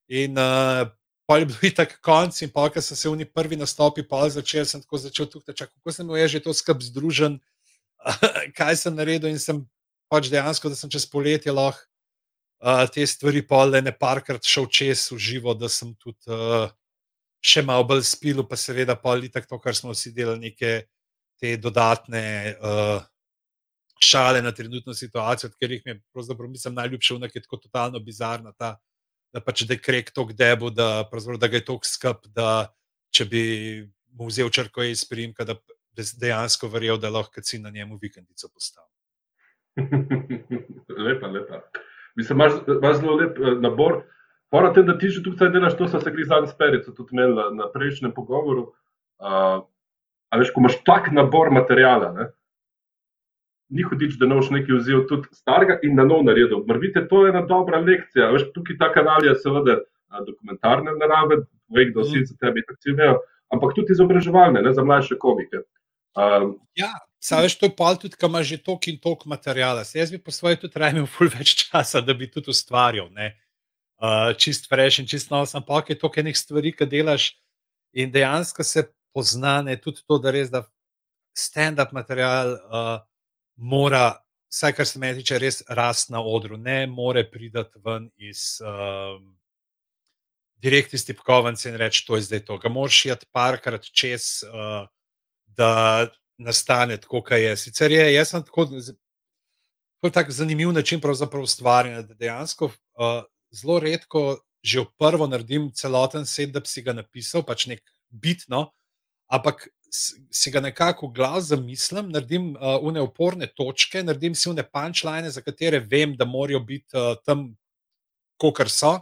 [0.09, 0.87] in uh,
[1.29, 4.25] pa je bil tak konc in pa, ker sem se v njih prvi nastopi, pa
[4.33, 7.37] začel sem tako začel tukaj, čak, kako sem imel že to skrb združen,
[8.57, 9.61] kaj sem naredil in sem
[10.09, 11.85] pač dejansko, da sem čez poletje lahko
[12.93, 16.69] te stvari pa le ne parkrat šel čez v živo, da sem tudi uh,
[17.41, 20.87] še malo bolj spil, pa seveda pa ali tako, kar smo vsi delali, neke
[21.39, 23.01] te dodatne uh,
[23.99, 28.51] šale na trenutno situacijo, ker jih mi pravzaprav mislim najljubše, unak je tako totalno bizarna
[28.51, 28.77] ta,
[29.33, 32.73] da pač da je krek tok debu, da, da ga je tok skrb, da
[33.11, 33.43] če bi
[34.17, 35.57] mu vzel črko iz primka, da
[35.97, 38.93] dejansko verjel, da lahko si na njemu vikendico postavil.
[41.07, 41.61] lepa, lepa.
[42.15, 44.03] Mislim, imaš, zelo lep eh, nabor.
[44.49, 47.49] Hvala tem, da ti že tukaj delaš, to so se gri zadnji sperico tudi na,
[47.51, 48.71] na prejšnjem pogovoru.
[49.17, 49.65] Uh,
[50.29, 52.27] a veš, ko imaš tak nabor materijala, ne?
[53.69, 56.61] ni hudič, da noš nekaj vzel tudi starega in na nov naredil.
[56.67, 58.29] Mrvite, to je ena dobra lekcija.
[58.31, 59.81] Veš, tukaj ta kanal je seveda
[60.23, 61.41] dokumentarne narave,
[61.75, 63.17] vek, da vsi za tebi tako ciljajo,
[63.51, 65.65] ampak tudi izobraževalne, ne za mlajše komike.
[66.15, 69.83] Um, ja, Saveš, to je pa tudi, ki ima že toliko in toliko materijala.
[69.83, 73.09] Se jaz bi po svoje tudi raje imel ful več časa, da bi tudi ustvarjal.
[73.09, 77.33] Uh, čist fresh in čist nov, ampak je to enih stvari, ki delaš
[77.93, 80.63] in dejansko se pozna, ne tudi to, da res da
[81.37, 82.97] stand-up material uh,
[83.55, 84.17] mora,
[84.51, 88.59] vsaj kar se meni tiče, res rast na odru, ne more pridati ven iz.
[88.61, 89.19] Uh,
[90.57, 92.55] Direkt iz tipkovnice in reči, to je zdaj to.
[92.57, 94.87] Ga moraš jeti parkrat čez, uh,
[95.53, 96.07] da
[96.41, 97.51] nastane tako, kot je.
[97.61, 98.65] Sicer je, jaz sem tako,
[100.01, 101.01] tako zanimiv način
[101.43, 103.21] ustvarjanja, da dejansko uh,
[103.53, 107.83] zelo redko že v prvo naredim celoten set, da bi si ga napisal, pač nek
[108.09, 108.73] bitno,
[109.27, 114.63] ampak si ga nekako v glav zamislim, naredim uh, une oporne točke, naredim si une
[114.63, 117.49] punčline, za katere vem, da morajo biti uh, tam,
[118.37, 118.97] kot so.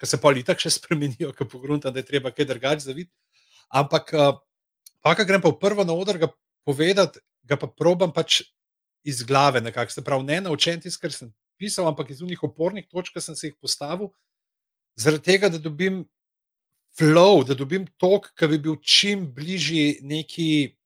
[0.00, 3.12] Ker se pa ali tako še spremenijo, ki pogrunta, da je treba kaj drugače zaviti.
[3.70, 4.10] Ampak,
[5.04, 6.30] pa, ko grem pa v prvo na oder, ga
[6.66, 8.40] povedati, ga pa probam pač
[9.06, 12.88] iz glave, nekako se pravi, ne naučen tisto, kar sem pisal, ampak iz unih opornih
[12.88, 14.10] točk, sem se jih postavil,
[14.96, 16.02] zaradi tega, da dobim
[17.00, 20.76] flow, da dobim tok, ki bi bil čim bližji neki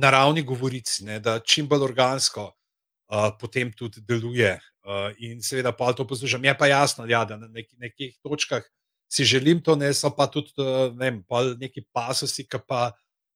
[0.00, 4.56] naravni govorici, ne, da čim bolj organsko uh, potem tudi deluje.
[4.80, 6.44] Uh, in seveda, pa to poslušam.
[6.44, 8.64] Je pa jasno, ja, da na neki, nekih točkah
[9.12, 10.54] si želim to, ne so pa tudi
[10.96, 11.18] ne vem,
[11.60, 12.92] neki pasosi, ki pa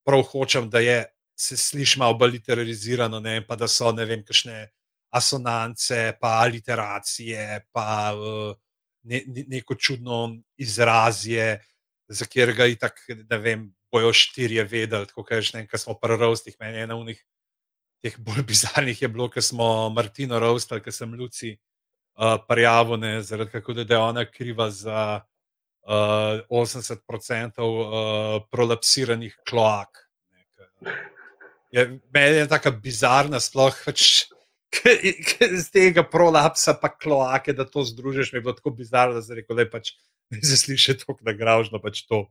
[0.07, 1.03] prav hočem, da je
[1.37, 4.69] se sliši malo bolj literalizirano, ne, pa da so ne vem, kakšne
[5.15, 8.55] asonance, pa aliteracije, pa uh,
[9.03, 11.59] ne, ne, neko čudno izrazje,
[12.09, 16.17] za katerega je tako, da vem, bojo štirje vedeli, tako kaj že nekaj smo pri
[16.21, 17.21] rostih, meni je ena unih.
[18.05, 23.23] Teh bolj bizarnih je bilo, ker smo Martino Rovstal, ker sem Luci uh, prijavil, ne,
[23.23, 25.21] zaradi kako da je ona kriva za
[25.87, 30.05] uh, 80% uh, prolapsiranih kloak.
[30.81, 30.95] Ne,
[31.71, 34.27] je meni je tako bizarna, sploh pač,
[35.65, 38.33] z tega prolapsa, pa kloake, da to združiš.
[38.33, 40.14] Mi je bilo tako bizarno, da se reče, da pač, ne
[40.49, 41.81] se sliši tako nagražno.
[41.83, 42.27] Pač to,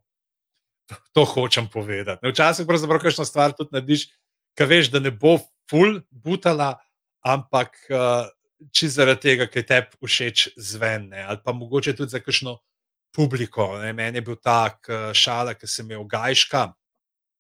[0.90, 2.28] to, to hočem povedati.
[2.28, 4.08] Včasih pravzaprav kakšno stvar tudi narediš,
[4.58, 5.38] ki veš, da ne bo
[5.70, 6.76] full butala,
[7.26, 8.28] ampak uh,
[8.72, 11.24] če zaradi tega, ker te všeč zven, ne?
[11.24, 12.58] ali pa mogoče tudi za kakšno
[13.16, 13.74] publiko.
[13.82, 13.94] Ne?
[13.96, 16.68] Meni je bil tak uh, šala, ki sem imel gajška,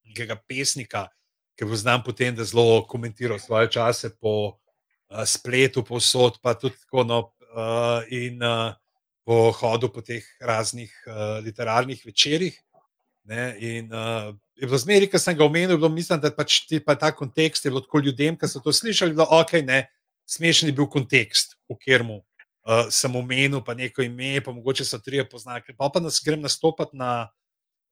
[0.07, 1.07] nekega pesnika
[1.55, 6.75] ki bo znam potem, da zelo komentira svoje čase po uh, spletu, posod, pa tudi
[6.81, 7.03] tako.
[7.03, 7.19] No,
[7.53, 8.73] uh, in uh,
[9.23, 12.59] po hodu po teh raznih uh, literarnih večerjih.
[13.23, 16.81] Ne, in uh, je bilo zmeri, ki sem ga omenil, bilo, mislim, da pač ti
[16.83, 19.85] pa ta kontekst je bilo tako ljudem, ki so to slišali, da ok, ne,
[20.27, 22.23] smešen je bil kontekst, v katerem uh,
[22.91, 25.71] sem omenil, pa neko ime, pa mogoče so tri poznake.
[25.77, 27.29] Pa pa nas grem nastopati na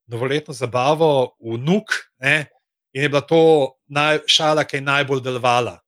[0.04, 2.52] novoletno zabavo v Nuk, ne,
[2.92, 5.78] In je bila to naj, šala, ki je najbolj delovala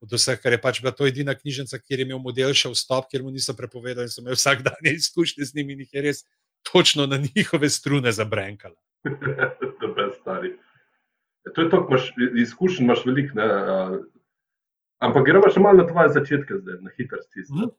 [0.00, 3.10] od vseh, ker je pač bila to edina knjižnica, kjer je imel model še vstop,
[3.10, 6.04] kjer mu niso prepovedali in so imeli vsak dan izkušnje z njimi in jih je
[6.08, 6.24] res
[6.66, 8.76] točno na njihove strune zabrenkala.
[10.00, 10.56] je stari.
[11.44, 13.36] Ja, to je to, imaš izkušenj, imaš veliko.
[13.38, 13.46] Ne?
[15.00, 17.70] Ampak gremo še malo na tvoje začetke, zdaj, na hitro stisne.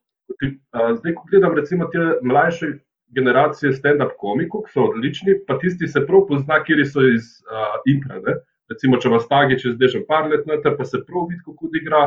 [0.42, 0.56] Mhm.
[0.98, 2.72] Zdaj, ko gledam, recimo, te mlajše
[3.14, 7.76] generacije stand-up komikov, ki so odlični, pa tisti se prav pozna, kjer so iz uh,
[7.92, 8.38] impra.
[8.72, 12.04] Recimo, če vas tagi čez dežen par let, ne, pa se prav vidi, kako igra.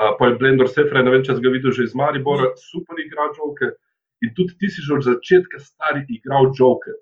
[0.00, 2.60] Uh, pa je Blender Sefre, ne vem, če si ga videl že iz Maribora, mm.
[2.72, 3.74] super igra žoke.
[4.24, 6.96] In tudi ti si že od začetka stari igral žoke.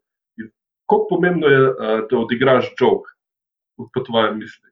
[0.89, 3.07] Kako pomembno je, uh, da odigraš žok,
[3.79, 4.67] po tvojem misli?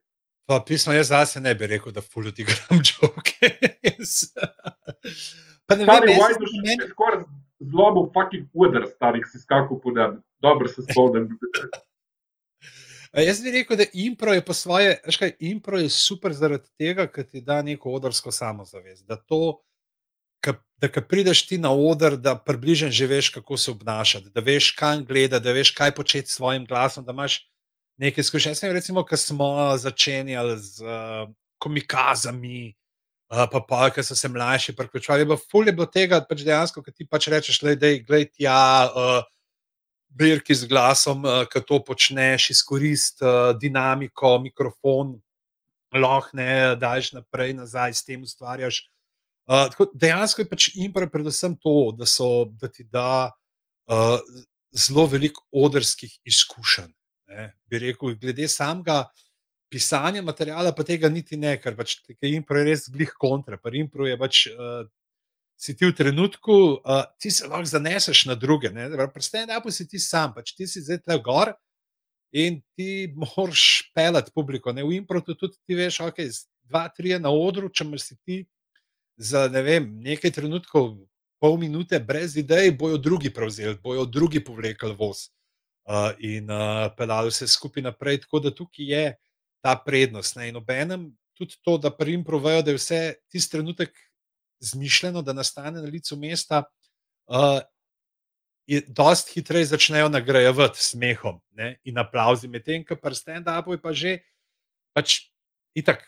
[0.46, 3.51] Pa, pismo, jaz zase ne bi rekel, da fulj odigram žoke.
[5.66, 6.90] pa ne vem, kaj je.
[6.90, 7.22] Skoraj
[7.59, 10.18] zlobo, fucking uder, starih si skakal po nebi.
[10.42, 11.29] Dobro se spomnim.
[13.16, 17.24] Jaz bi rekel, da impro je po svoje, kaj, impro je super zaradi tega, ker
[17.24, 19.07] ti da neko odrsko samozavest.
[19.09, 19.62] Da, to,
[20.44, 24.40] ka, da ka prideš ti na oder, da približen že veš, kako se obnašati, da
[24.44, 27.38] veš, kam gledati, da veš, kaj početi s svojim glasom, da imaš
[27.96, 28.72] nekaj izkušenj.
[28.76, 32.74] Recimo, ko smo začenjali z uh, komikazami,
[33.33, 35.24] uh, pa pa, ki so se mlajši priključovali.
[35.24, 38.61] Bilo fulje bilo tega, pač dejansko, ki ti pač rečeš, da je gledaj tja.
[38.92, 39.24] Uh,
[40.16, 45.16] Birki z glasom, uh, ki to počneš, izkoristi uh, dinamiko, mikrofon,
[45.96, 48.83] lahko ne daš naprej, nazaj, s tem ustvarjaš.
[49.46, 53.31] Uh, dejansko je pač impro, predvsem to, da, so, da ti da
[53.92, 54.18] uh,
[54.72, 56.90] zelo veliko odrskih izkušenj.
[57.31, 57.52] Ne.
[57.70, 59.05] Bi rekel, glede samega
[59.70, 63.59] pisanja materijala, pa tega niti ne, ker pač impro je res glih kontra.
[63.74, 64.46] Impro je pač.
[64.55, 64.87] Uh,
[65.57, 66.53] Si ti v trenutku,
[66.85, 68.69] uh, ti se lahko zaneseš na druge,
[69.14, 71.53] prste pa si ti sam, pač ti si zdaj tukaj gor,
[72.37, 74.73] in ti moraš pelati publiko.
[74.73, 74.85] Ne?
[74.85, 76.21] V improtu tudi ti veš, ok,
[76.69, 78.45] dva, tri na odru, če imaš ti
[79.16, 80.99] za ne vem, nekaj trenutkov,
[81.40, 85.29] pol minute, brez idej, bojo drugi prevzeli, bojo drugi povlekli voz
[85.88, 88.25] uh, in uh, pelali vse skupaj naprej.
[88.27, 89.07] Tako da tukaj je
[89.64, 90.37] ta prednost.
[90.37, 90.51] Ne?
[90.51, 93.01] In obenem tudi to, da pri improvejo, da je vse
[93.33, 93.97] tisti trenutek
[94.61, 96.64] zmišljeno, da nastane na licu mesta.
[97.27, 97.61] Uh,
[98.88, 104.19] dosti hitreje začnejo nagrajevati smehom ne, in aplauzi, medtem ko pa stand-up je pa že.
[104.97, 105.29] Pač,
[105.77, 106.01] itak,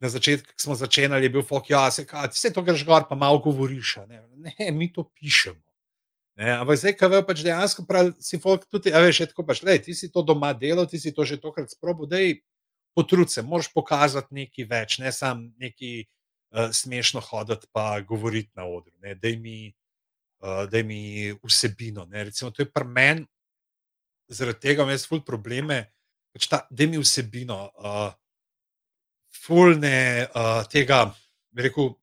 [0.00, 3.18] na začetku smo začenjali, je bil fok, ja, se kaj, vse to greš gor, pa
[3.18, 3.98] malo govoriš.
[4.06, 5.58] Ne, ne mi to pišemo.
[6.38, 9.64] Ne, ampak zdaj, ko vejo, pač dejansko pravi, si folk tudi, a veš, tako pač,
[9.66, 12.38] lej, ti si to doma delal, ti si to že tokrat sprobil, da je
[12.94, 16.06] potrud se, moraš pokazati nekaj več, ne samo nekaj
[16.50, 18.92] uh, smešno hoditi pa govoriti na odru.
[19.02, 19.74] Ne, da mi
[20.38, 22.04] uh, da mi vsebino.
[22.04, 22.24] Ne.
[22.24, 23.26] Recimo, to je pri meni,
[24.28, 25.82] zaradi tega imam jaz ful probleme,
[26.32, 28.10] pač ta, da mi vsebino, uh,
[29.44, 31.06] fulne uh, tega,
[31.50, 31.94] bi rekel,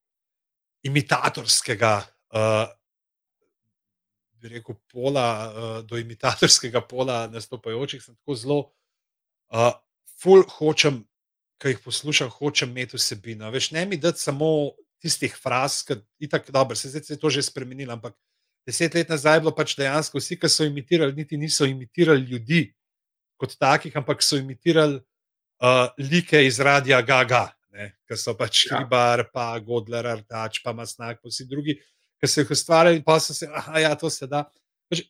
[0.86, 2.00] imitatorskega.
[2.36, 2.66] Uh,
[4.46, 8.58] Rekel, pola, uh, do imitatorskega pola nastopajočih, sem tako zelo,
[9.50, 9.72] uh,
[10.22, 11.00] ful, hočem,
[11.62, 13.50] ki jih poslušam, hočem imeti vsebino.
[13.52, 14.48] Veš, ne mi dati samo
[15.02, 17.94] tistih fraz, ki je tako dobro, se je to že spremenilo.
[17.94, 18.16] Ampak
[18.68, 22.74] deset let nazaj je bilo pač dejansko vsi, ki so imitirali, niti niso imitirali ljudi
[23.38, 25.00] kot takih, ampak so imitirali
[25.62, 27.50] uh, like iz radia Gaga,
[28.08, 28.80] ki so pač ja.
[28.80, 31.76] Hribar, pa Godler, Artač, pa Masnak, pa vsi drugi,
[32.20, 34.46] ki so jih ustvarjali, pa so se, ah, ja, to se da.
[34.90, 35.06] Pač,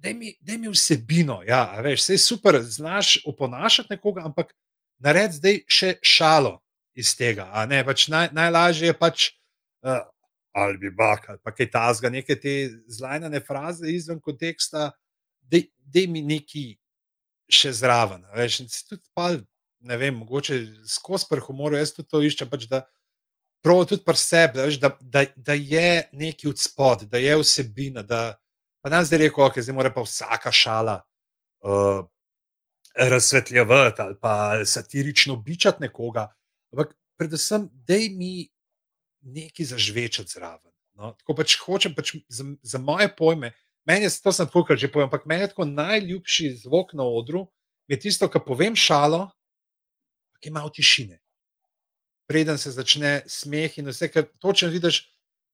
[0.00, 4.54] Da mi vsebino, ja, veš, vse je super, znaš oponašati nekoga, ampak
[5.00, 6.58] naredi zdaj še šalo,
[7.00, 7.48] iz tega.
[7.86, 9.30] Pač naj, najlažje je pač,
[9.86, 10.02] uh,
[10.56, 14.90] ali bi bak, ali pa kaj tasga, neke te zlajnane fraze izven konteksta,
[15.50, 16.74] da mi neki
[17.50, 18.22] še zraven.
[18.36, 19.32] Veš, tudi pa,
[19.80, 22.50] ne vem, mogoče skozi prehumor, jaz tudi to iščem.
[22.50, 22.84] Pač, da,
[23.60, 28.00] Prav tudi pri sebi, da, da, da, da je neki od spod, da je vsebina.
[28.08, 28.38] Da,
[28.80, 30.94] pa nam zdaj reko, okay, zdaj mora pa vsaka šala
[31.60, 32.00] uh,
[32.94, 36.32] razsvetljati ali pa satirično bičati nekoga.
[36.72, 38.48] Ampak predvsem, da mi
[39.20, 40.72] nekaj zažvečati zraven.
[40.94, 41.14] No?
[41.18, 43.52] Tako pač hočem, pač za, za moje pojme,
[43.84, 47.46] meni je to sem tukaj že povedal, ampak meni je tako najljubši zvok na odru,
[47.88, 49.30] je tisto, kar povem šalo,
[50.40, 51.18] ki ima tišine.
[52.30, 55.02] Preden se začne smeh in vse, kar točno vidiš,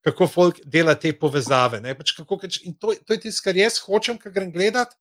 [0.05, 1.81] kako folk dela te povezave.
[1.97, 4.95] Pač kako, in to, to je tisto, kar jaz hočem, kar grem gledati.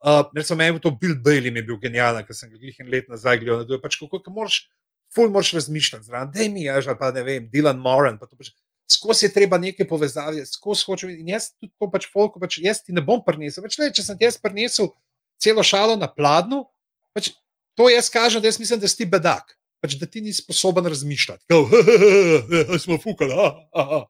[0.00, 3.08] Uh, recimo, meni je to Bill Bailey bil genijalen, ker sem ga jih en let
[3.08, 3.80] nazaj gledal.
[3.82, 4.62] Pač kako, kako moraš
[5.14, 8.18] ful moraš razmišljati, zraven, da mi je že, pa ne vem, Dylan Moran.
[8.18, 8.52] Pač,
[8.90, 11.12] skozi je treba nekaj povezati, skozi hočem.
[11.18, 13.64] In jaz tudi to pač folko, pač jaz ti ne bom prinesel.
[13.66, 14.92] Pač, le, če sem ti jaz prinesel
[15.40, 16.64] celo šalo na pladnu,
[17.16, 17.32] pač,
[17.76, 19.56] to jaz kažem, da jaz mislim, da si ti bedak.
[19.80, 21.44] Pač, da ti nisi sposoben razmišljati.
[21.48, 21.68] Kao,
[22.84, 23.36] smo fukali.
[23.36, 24.00] Ha, ha, ha.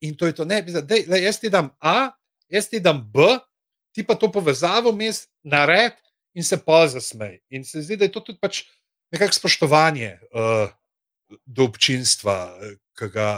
[0.00, 0.44] In to je to.
[0.44, 2.12] Ne, dej, le, jaz ti dam A,
[2.52, 3.26] jaz ti dam B,
[3.92, 5.92] ti pa to povezavo mes nared
[6.34, 7.40] in se pa zasmej.
[7.50, 8.64] In se zdi, da je to tudi pač
[9.12, 10.72] nekako spoštovanje uh,
[11.46, 12.56] do občinstva,
[12.98, 13.28] ki ga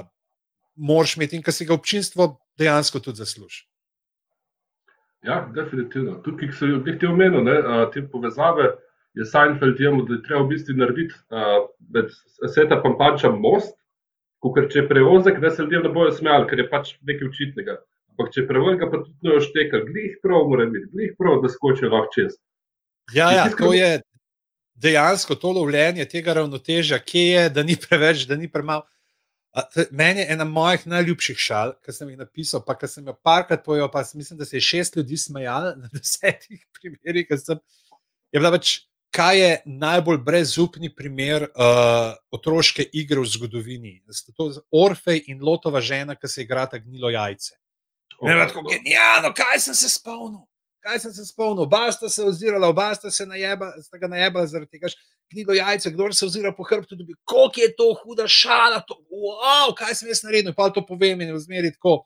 [0.77, 3.67] moraš imeti in ki si ga občinstvo dejansko tudi zasluži.
[5.25, 6.19] Ja, definitivno.
[6.23, 7.57] Tukaj se je nekaj omenil, ne,
[7.95, 8.75] te povezave.
[9.15, 12.11] Je Seinfeld temu, da je treba v bistvu narediti uh, med
[12.51, 13.77] sveta Pampanča most,
[14.43, 17.79] ker če je prevozek, da se ljudje ne bojo smejali, ker je pač nekaj očitnega.
[18.15, 21.91] Ampak če prevozek, pa tudi ne ošteka, glih prav, mora biti, glih prav, da skočijo
[21.91, 22.37] lahko čez.
[23.13, 23.99] Ja, ja, to je,
[24.75, 28.87] dejansko to lovljenje tega ravnotežja, kje je, da ni preveč, da ni premalo.
[29.91, 33.63] Meni je ena mojih najljubših šal, ki sem jih napisal, pa ki sem jo parkrat
[33.67, 37.31] povedal, pa mislim, da se je šest ljudi smejalo na desetih primerih.
[37.39, 37.61] Sem,
[38.35, 38.81] je bila pač,
[39.15, 44.01] kaj je najbolj brezupni primer uh, otroške igre v zgodovini?
[44.35, 47.55] To je Orfej in Lotova žena, ki se igrata gnilo jajce.
[48.23, 50.45] Ne, tako genialno, kaj sem se spomnil.
[50.85, 54.47] kaj sem se spomnil, oba sta se ozirala, oba sta se najebala, sta ga najebala
[54.47, 54.91] zaradi tega
[55.33, 59.73] knjigo jajce, kdo se ozira po hrbtu, dobi, koliko je to huda šala, to, wow,
[59.77, 62.03] kaj sem jaz naredil, pa to povem in vzmeri tako.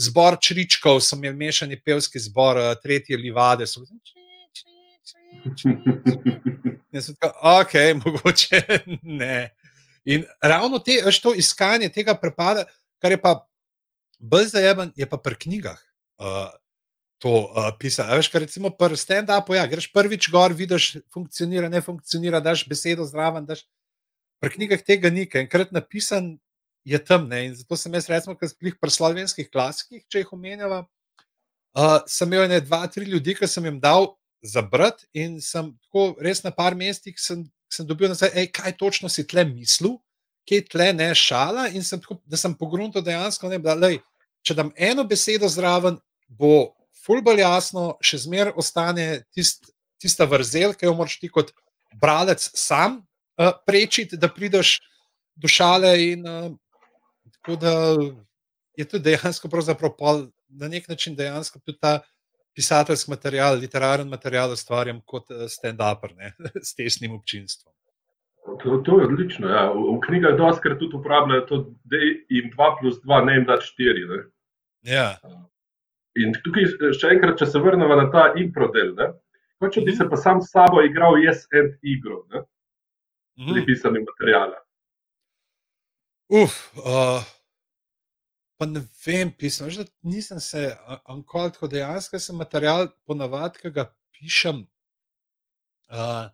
[0.00, 3.66] Zbor čričkov, sem imel mešani pevski zbor, uh, tretje livade.
[3.68, 3.82] So,
[6.92, 8.62] Jaz sem tako, ok, mogoče
[9.02, 9.50] ne.
[10.04, 12.64] In ravno te, to iskanje tega prepada,
[13.02, 13.34] kar je pa
[14.20, 15.80] bolj zajemen, je pa pri knjigah.
[16.20, 16.52] Uh,
[17.20, 18.16] to uh, pisati.
[18.16, 23.04] Veš, kar recimo pri stand-upu, ja, greš prvič gor, vidiš, funkcionira, ne funkcionira, daš besedo
[23.08, 23.44] zraven.
[23.48, 23.66] Daš...
[24.40, 26.38] Pri knjigah tega ni, enkrat napisan
[26.84, 27.28] je tam.
[27.28, 27.44] Ne?
[27.50, 30.84] In zato sem jaz, recimo, pri slovenskih klasikih, če jih omenjava,
[31.76, 35.74] uh, sem imel ne dva, tri ljudi, ki sem jim dal za brat in sem
[35.84, 39.98] tako res na par mestih sem, sem dobil nazaj, ej, kaj točno si tle mislil.
[40.48, 44.00] Kje tle ne šala, in sem, da sem pogrunil dejansko, ne, da lej,
[44.46, 45.98] če dam eno besedo zraven,
[46.28, 46.72] bo
[47.04, 51.52] fulbol jasno, še zmeraj ostane tist, tista vrzel, ki jo moraš ti kot
[52.00, 54.78] bralec sam uh, prečiti, da prideš
[55.36, 55.92] do šale.
[56.12, 56.52] In, uh,
[57.38, 57.74] tako da
[58.78, 59.50] je to dejansko,
[59.98, 62.00] pol, na nek način, dejansko tudi ta
[62.56, 66.08] pisateljski material, literaren material ustvarjam kot uh, stand-up,
[66.68, 67.69] s tesnim občinstvom.
[68.62, 69.48] To, to je odlično.
[69.48, 69.64] Ja.
[69.72, 71.58] V, v knjigah doskrat tudi uporabljajo to,
[71.90, 74.20] da jim 2 plus 2 ne jim da 4.
[74.90, 75.08] Ja.
[76.18, 76.66] In tukaj,
[76.98, 78.96] še enkrat, če se vrnemo na ta impro del,
[79.60, 82.42] kot če bi se pa sam s sabo igral, jaz en igro, ne
[83.40, 83.60] mm.
[83.66, 84.56] pisani material.
[86.30, 87.22] Uf, uh,
[88.58, 90.68] pa ne vem, pisem, že nisem se,
[91.10, 94.64] ankoli tako dejansko sem material, ponavadi, ki ga pišem.
[95.90, 96.28] Uh,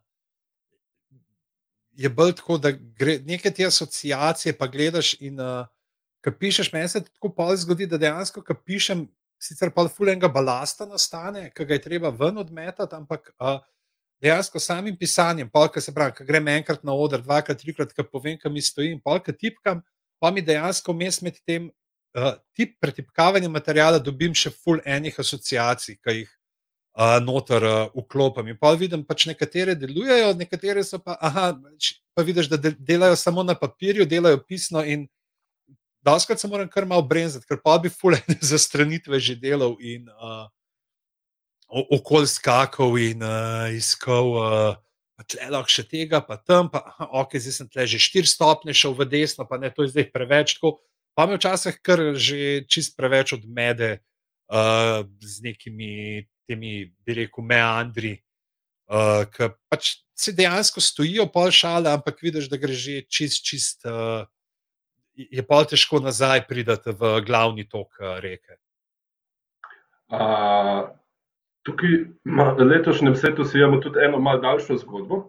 [1.96, 5.40] je bolj tako, da gre nekaj te asociacije, pa gledaš in.
[5.40, 5.64] Uh,
[6.26, 9.04] Ko pišeš, meni se tako pol zgodi, da dejansko, ko pišem,
[9.38, 13.60] sicer pa fulenga balasta nastane, ki ga je treba ven odmetati, ampak uh,
[14.22, 18.40] dejansko samim pisanjem, polk se pravi, ko grem enkrat na oder, dvakrat, trikrat, ko povem,
[18.42, 19.84] kam mi stojim, polk tipkam,
[20.18, 26.00] pa mi dejansko vmes med tem uh, tip pretipkavanja materijala dobim še ful enih asociacij,
[26.02, 26.32] ki jih
[26.96, 28.48] uh, noter uh, vklopim.
[28.48, 31.52] In pa vidim, pač nekatere delujejo, nekatere so pa, aha,
[32.16, 35.06] pa vidiš, da delajo samo na papirju, delajo pisno in
[36.06, 40.06] Daskrat se moram kar malo brenzati, ker pa bi fulene za stranitve že delal in
[40.08, 40.46] uh,
[41.68, 44.34] okolj skakal in uh, iskal.
[44.38, 44.74] Uh,
[45.16, 48.92] Tle lahko še tega, pa tam, pa ok, zdaj sem tle že štiri stopne šel
[48.92, 50.58] v desno, pa ne, to je zdaj preveč.
[50.58, 50.74] Tako,
[51.16, 54.04] pa me včasih kar že čist preveč odmede
[54.52, 58.14] uh, z nekimi temi, bi rekel, meandri,
[58.90, 63.84] uh, ki pač se dejansko stojijo pol šale, ampak vidiš, da gre že čist, čist.
[63.84, 64.24] Uh,
[65.16, 68.58] je pa težko nazaj priti v glavni tok eh, reke.
[70.12, 70.92] A,
[71.66, 75.22] tukaj, na letošnjem svetu, si imamo tudi eno malce daljšo zgodbo,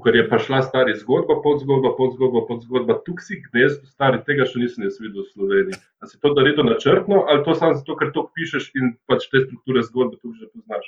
[0.00, 2.96] kot je pa šla stara zgodba, podzgodba, podzgodba, podzgodba.
[3.04, 5.80] Tukaj si gnezd, stari tega še nisem videl v Sloveniji.
[6.00, 9.44] A si to naredil načrtno ali to samo zato, ker to pišeš in pač te
[9.44, 10.86] strukture zgodbe tu že poznaš?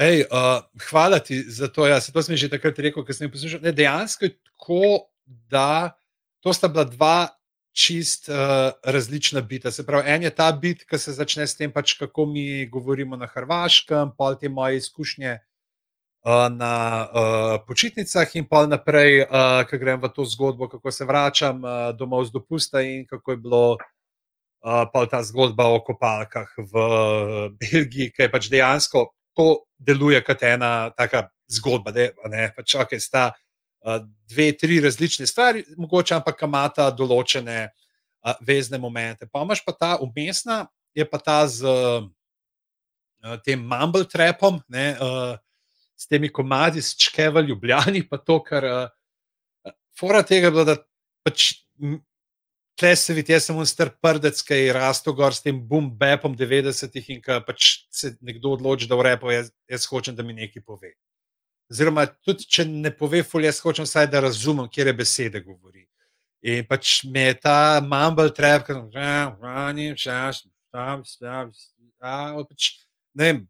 [0.00, 1.84] Ej, uh, hvala ti za to.
[1.88, 3.60] Ja, to sem že takrat rekel, ker sem poslušal.
[3.64, 5.96] Ne, dejansko je tako, da
[6.40, 7.18] to sta bila dva
[7.76, 9.68] čist uh, različna bita.
[9.68, 13.16] Se pravi, en je ta bit, ki se začne s tem, pač, kako mi govorimo
[13.20, 15.44] na Hrvaškem, pol te moje izkušnje uh,
[16.50, 21.62] na uh, počitnicah, in pol naprej, uh, ki grem v to zgodbo, kako se vračam
[21.62, 23.66] uh, domov z dopusta in kako je bilo.
[24.66, 30.18] Uh, pa ta zgodba o kopalkah v uh, Belgiji, ki je pač dejansko to deluje
[30.24, 36.16] kot ena taka zgodba, da ne, pač, okay, sta uh, dve, tri različne stvari, mogoče
[36.16, 39.28] ampak imata določene uh, vezne momente.
[39.30, 40.64] Pa imaš pa ta umestna,
[40.96, 42.08] je pa ta z uh,
[43.44, 45.36] tem Mumble Trapom, ne, uh,
[45.96, 50.76] s temi komadi, s čkeva ljubljeni, pa to, kar uh, fora tega je bilo, da
[51.24, 51.54] pač.
[52.76, 56.34] Tle se vidi, jaz sem star prdec, ki je rastel gor s tem boom bepom
[56.36, 60.36] 90-ih in ki pač se nekdo odloči, da v repo jaz, jaz hočem, da mi
[60.36, 60.90] nekaj pove.
[61.72, 65.86] Oziroma, tudi če ne pove, fulje, jaz hočem vsaj, da razumem, kje besede govori.
[66.44, 71.50] In pač me je ta mumble trap, ki je rani, čas, tam, tam,
[72.44, 72.68] pač,
[73.16, 73.40] ne vem.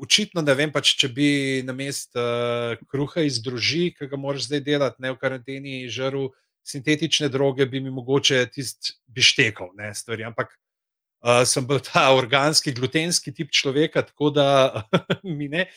[0.00, 1.28] Očitno, da vem, pač, če bi
[1.66, 6.30] na mestu uh, kruha iz družine, ki ga moraš zdaj delati, ne v karanteni, žrl
[6.64, 9.92] sintetične droge, bi mi mogoče tisti bi štekal, ne.
[10.28, 14.46] Ampak uh, sem bil ta organski, glutenski tip človeka, tako da
[15.38, 15.68] mi ne.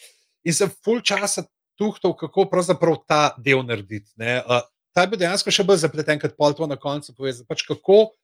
[0.46, 1.46] In sem full časa
[1.76, 4.14] tuhtal, kako pravzaprav ta del narediti.
[4.16, 4.62] Uh,
[4.96, 7.48] ta je bil dejansko še bolj zapleten, kot pol to na koncu povedati.
[7.50, 8.16] Pač kako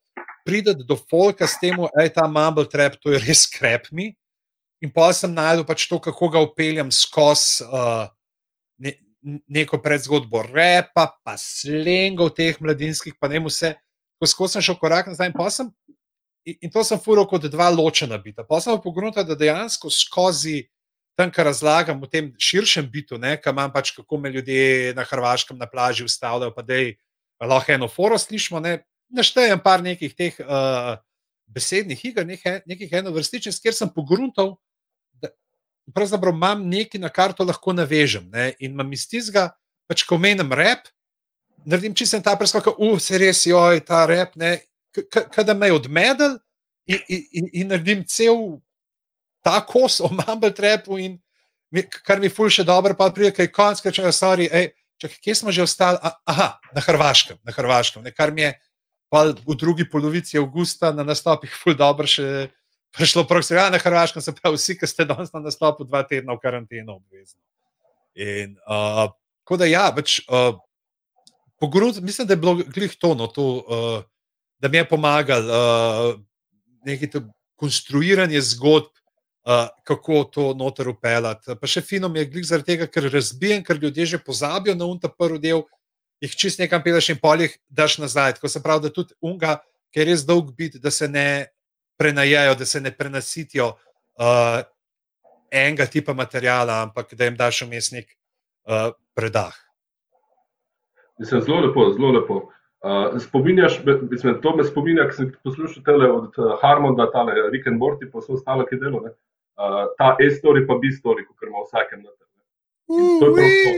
[0.47, 4.13] prideti do folka s tem, da je ta mumble trap, to je res krep mi.
[4.81, 8.09] In pa sem najdel pač to, kako ga upeljem skozi uh,
[8.81, 8.97] ne,
[9.47, 13.75] neko predzgodbo repa, pa slengov teh mladinskih, pa ne vse.
[14.21, 15.69] Ko sem šel korak nazaj, in, sem,
[16.45, 18.45] in to sem furo kot dva ločena bita.
[18.45, 20.65] Pa sem pogledal, da dejansko skozi
[21.17, 25.57] tam, kar razlagam v tem širšem bitu, ki imam pač, kako me ljudje na Hrvaškem
[25.57, 26.81] na plaži ustavljajo, pa da
[27.45, 28.61] lahko eno foro slišimo.
[28.61, 30.97] Ne, naštejem par nekih teh uh,
[31.51, 34.70] besednih iger, nekih enovrstičnih, kjer sem pogruntal, da
[35.95, 38.29] pravzaprav imam nekaj, na kar to lahko navežem.
[38.31, 39.49] Ne, in imam iz tistega,
[39.89, 40.87] pač ko menim rep,
[41.65, 44.37] naredim čisto ta preskok, uf, se res, joj, ta rep,
[45.11, 46.37] kada me je odmedel
[46.87, 48.61] in, in, in, in naredim cel
[49.43, 51.17] ta kos o Mumble Trapu in
[51.71, 54.71] mi, kar mi ful še dobro, pa pride, kaj konc, kaj če sorry, ej,
[55.01, 55.97] čak, kje smo že ostali?
[56.03, 58.53] Aha, na Hrvaškem, na Hrvaškem, ne, kar mi je
[59.11, 62.51] v drugi polovici avgusta na nastopih ful dobro še
[62.91, 63.53] prišlo proksi.
[63.53, 66.99] Ja, na Hrvaškem se pravi, vsi, ki ste danes na nastopu dva tedna v karanteno
[66.99, 67.41] obvezni.
[68.15, 69.07] In, uh,
[69.57, 70.55] da ja, več, uh,
[71.59, 73.99] pogrud, mislim, da je bilo glih tono, to, uh,
[74.59, 76.19] da mi je pomagal uh,
[76.87, 77.21] nekaj to
[77.59, 78.91] konstruiranje zgodb,
[79.45, 81.55] uh, kako to noter upeljati.
[81.59, 84.87] Pa še fino mi je glih zaradi tega, ker razbijem, ker ljudje že pozabijo na
[84.89, 85.65] unta prvi del,
[86.21, 88.37] jih čist nekam peleš in polih daš nazaj.
[88.37, 89.59] Tako se pravi, da tudi unga,
[89.93, 91.51] ker je res dolg bit, da se ne
[92.01, 94.61] prenajajo, da se ne prenasitijo uh,
[95.51, 99.53] enega tipa materijala, ampak da jim daš vmes nek uh, predah.
[101.21, 102.39] Mislim, zelo lepo, zelo lepo.
[102.81, 103.73] Uh, spominjaš,
[104.11, 108.09] mislim, to me spominja, ki sem poslušal tele od uh, Harmonda, tale Rick and Morty,
[108.09, 109.13] pa so ostale, ki delo, ne?
[109.61, 112.29] Uh, ta E-story pa B-story, kot ima vsakem na tem.
[113.21, 113.71] To je prav to.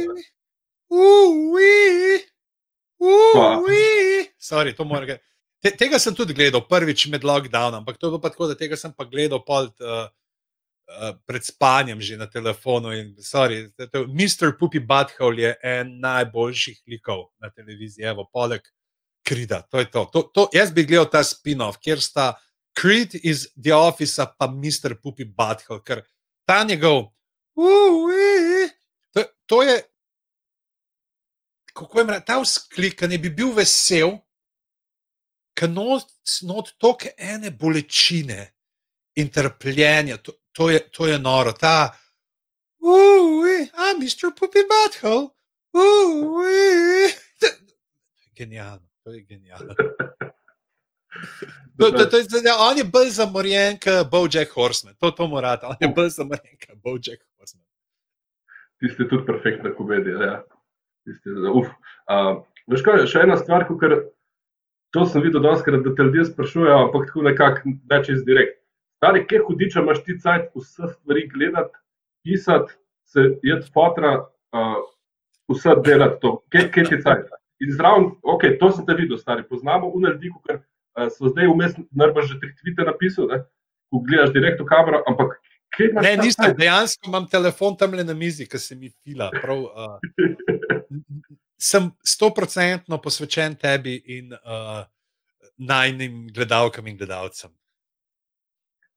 [4.40, 5.20] Sorry, to mora.
[5.64, 8.57] Te, tega sem tudi gledal prvič med lockdownom, ampak to je bilo pa tako, da
[8.59, 10.09] tega sem pa gledal pol, uh,
[10.91, 12.91] uh, pred spanjem že na telefonu.
[12.91, 14.51] In, sorry, to, Mr.
[14.59, 18.68] Puppy Butthole je en najboljših likov na televiziji, evo, poleg
[19.24, 19.61] Krida.
[19.72, 20.03] To je to.
[20.11, 22.34] To, to, jaz bi gledal ta spin-off, kjer sta
[22.76, 24.97] Creed iz The Office, pa Mr.
[24.99, 26.03] Puppy Butthole, ker
[26.43, 27.07] ta njegov.
[27.55, 28.68] Uh,
[29.16, 29.80] to, to je
[31.74, 34.18] kako jim reči, ta vzklik, ne bi bil vesel,
[35.54, 38.47] ker not toke ene bolečine
[39.16, 41.54] in trpljenja, to, to, je, to je noro.
[41.54, 41.93] Ta,
[43.74, 45.30] a mister Puppy Butthole,
[45.74, 47.10] ui.
[48.38, 49.76] Genialno, to je genialno.
[51.78, 55.76] To, to, to je, on je bolj zamorjen kot Bojack Horseman, to, to morate, on
[55.80, 57.66] je bolj zamorjen kot Bojack Horseman.
[58.82, 60.41] Tiste tudi perfektne komedije, ja.
[61.06, 61.70] Tiste, uf.
[62.10, 62.41] Uh,
[62.72, 63.95] veš kaj, še ena stvar, ker
[64.94, 68.60] to sem videl doskrat, da te ljudje sprašujejo, ampak tako nekako več iz direkt.
[69.02, 71.74] Stari, kje hudiča imaš ti cajt vse stvari gledati,
[72.24, 72.78] pisati,
[73.10, 74.14] se jed fotra,
[74.56, 74.78] uh,
[75.52, 77.34] vse delati to, kje, kje ti cajt.
[77.66, 81.50] In zraven, ok, to sem te videl, stari, poznamo v narediku, ker uh, so zdaj
[81.50, 83.41] vmes narba že tri tvite napisal, ne?
[83.89, 85.36] ko gledaš direkt v kamero, ampak
[85.80, 89.32] Ne, nisem, dejansko imam telefon tam le na mizi, ki se mi fila.
[89.34, 89.98] Prav, uh,
[91.58, 94.84] sem stoprocentno posvečen tebi in uh,
[95.58, 97.52] najnim gledalkam in gledalcem.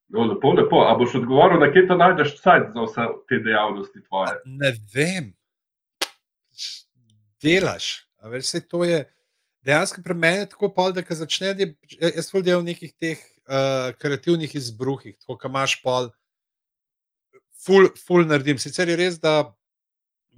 [0.09, 0.85] No, lepo, lepo.
[0.87, 4.37] A boš odgovoril, da kje to najdeš sajt za vse te dejavnosti tvoje?
[4.45, 5.33] Ne vem.
[7.43, 8.07] Delaš.
[8.27, 9.05] Veš, to je
[9.67, 11.55] dejansko pri meni tako pol, da začne,
[11.99, 16.11] jaz sem delal v nekih teh uh, kreativnih izbruhih, tako da imaš pol
[17.67, 18.61] ful, ful naredim.
[18.63, 19.43] Sicer je res, da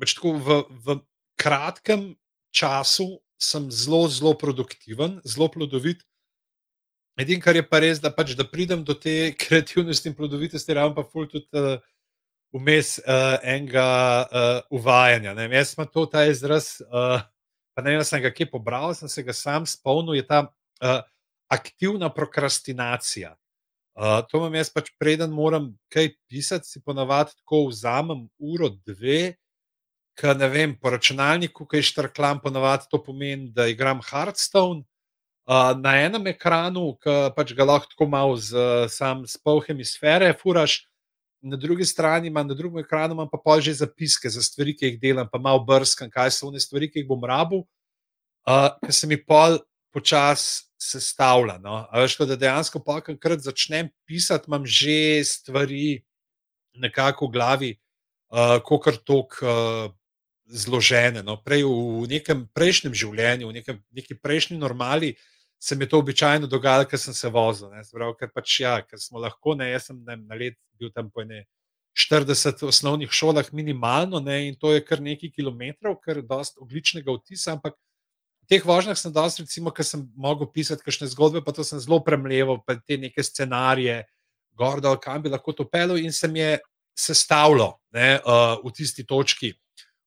[0.01, 0.99] pač v, v
[1.39, 2.13] kratkem
[2.55, 6.03] času sem zelo, zelo produktiven, zelo plodovit.
[7.19, 10.97] Edino, kar je pa res, da, pač, da pridem do te kreativnosti in plodovitosti, ravno
[10.99, 11.79] pa ful tudi uh,
[12.55, 13.89] vmes uh, enega
[14.25, 15.35] uh, uvajanja.
[15.37, 17.21] Ne, jaz sem to ta izraz, uh,
[17.75, 21.03] pa ne vem, sem ga kje pobral, sem se ga sam spomnil, je ta uh,
[21.51, 23.35] aktivna prokrastinacija.
[23.99, 29.35] Uh, to imam jaz pač preden moram kaj pisati, si ponavadi tako vzamem uro, dve,
[30.15, 34.85] ker ne vem, po računalniku, ki štrklam, ponavadi to pomeni, da igram Hearthstone.
[35.49, 40.31] Uh, na enem ekranu, ki pač ga lahko tako malo z, sam s pol hemisfere
[40.37, 40.85] furaš,
[41.43, 44.93] na drugi strani imam, na drugem ekranu imam pa pol že zapiske za stvari, ki
[44.93, 47.65] jih delam, pa malo brskam, kaj so one stvari, ki jih bom rabu,
[48.47, 49.59] uh, ker se mi pol
[49.95, 51.59] počasi sestavlja.
[51.63, 51.83] No?
[51.93, 56.03] Veš, da dejansko, pa enkrat začnem pisati, imam že stvari
[56.79, 57.71] nekako v glavi,
[58.33, 59.41] uh, kot kar tok.
[59.43, 59.95] Uh,
[60.49, 61.21] Zložene.
[61.21, 61.37] No.
[61.45, 65.11] Prej v nekem prejšnjem življenju, v nekem, neki prejšnji normali,
[65.61, 67.69] se mi je to običajno dogajalo, ker sem se vozil.
[67.85, 71.11] Zbrav, ker pač ja, ker smo lahko, ne, jaz sem ne, na let bil tam
[71.11, 71.45] po ene
[71.99, 77.11] 40 osnovnih šolah minimalno, ne, in to je kar nekaj kilometrov, kar je dosta ogličnega
[77.17, 77.75] vtisa, ampak
[78.49, 82.01] teh vožnjah sem dosti, recimo, ker sem mogel pisati kakšne zgodbe, pa to sem zelo
[82.05, 84.03] premleval, pa te neke scenarije,
[84.59, 86.59] gor dol, kam bi lahko to pelil in se mi je
[86.99, 89.53] sestavilo ne, uh, v tisti točki.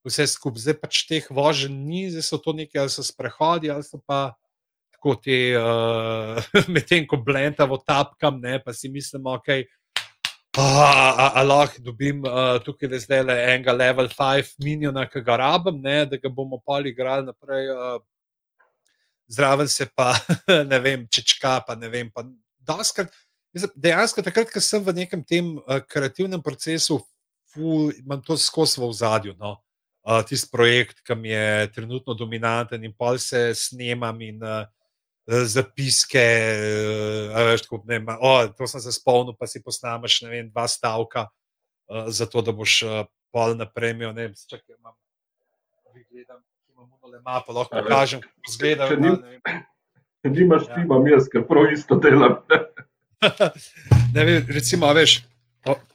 [0.01, 3.85] Vse skupaj, zdaj pač teh voženj ni, zdaj so to neki, ali so sprehodi, ali
[3.85, 4.33] so pa
[4.97, 6.41] tako te, uh,
[6.73, 9.29] medtem ko blentavo tapkam, ne, pa si mislim.
[9.37, 9.69] Okay,
[10.57, 15.77] Ali lahko dobim uh, tukaj le zdaj le enega level 5 miniona, ki ga rabim,
[15.79, 17.69] ne, da ga bomo pa igrali naprej.
[17.71, 18.01] Uh,
[19.31, 20.13] zraven se pa
[20.71, 22.11] ne vem, čečka, pa ne vem.
[22.11, 22.25] Pa
[22.59, 23.13] daskrat,
[23.75, 26.99] dejansko, takrat, ko sem v nekem tem uh, kreativnem procesu,
[27.51, 29.35] ful, imam to skozi v zadju.
[29.39, 29.57] No.
[30.01, 34.65] Uh, Tisti projekt, ki mi je trenutno dominanten in pa se snemam in uh,
[35.27, 36.23] zapiske.
[37.31, 42.09] Veš, tako, ne, o, to sem se spomnil, pa si posnameš vem, dva stavka, uh,
[42.09, 44.15] zato da boš uh, pol naprej imel.
[44.17, 44.97] Ne, čakaj, imam,
[46.09, 46.41] gledam,
[46.85, 48.87] imam le mapo, lahko pokažem, kako izgleda.
[50.21, 50.77] Če nimaš ja.
[50.77, 52.39] tima, jaz, ker prav isto delam.
[54.15, 55.21] ne vem, recimo, veš.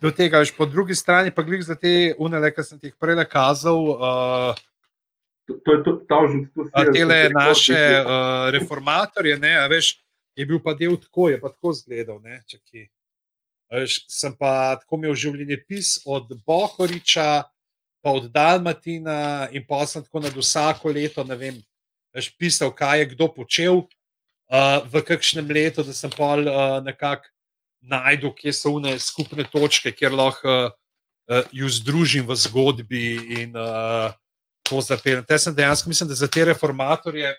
[0.02, 2.96] Do tega, veš, po drugi strani, pa glej za te unele, ki sem ti jih
[3.02, 4.64] prej kazal, uh,
[5.46, 6.48] to je tudi ta užit.
[6.94, 9.96] Tele naše uh, reformatorje, ne, veš,
[10.36, 12.20] je bil pa del tako, je pa tako zgledal.
[12.22, 12.42] Ne,
[13.70, 17.46] veš, sem pa tako imel življenje pis od Bohoriča,
[18.06, 21.56] pa od Dalmatina in pa sem tako nad vsako leto, ne vem,
[22.14, 27.26] veš, pisal, kaj je kdo počel uh, v kakšnem letu, da sem pa uh, nekako
[27.82, 34.14] najdel, kje so une skupne točke, kjer lahko uh, ju združim v zgodbi in uh,
[34.62, 35.26] to zapeljem.
[35.26, 37.34] Te sem dejansko, mislim, da za te reformatorje,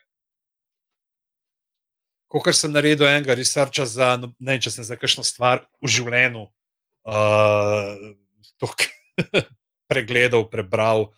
[2.28, 6.43] kot sem naredil enega researcha za, ne vem, če sem za kakšno stvar v življenju
[6.43, 7.95] uh,
[9.88, 11.09] pregledal, prebral,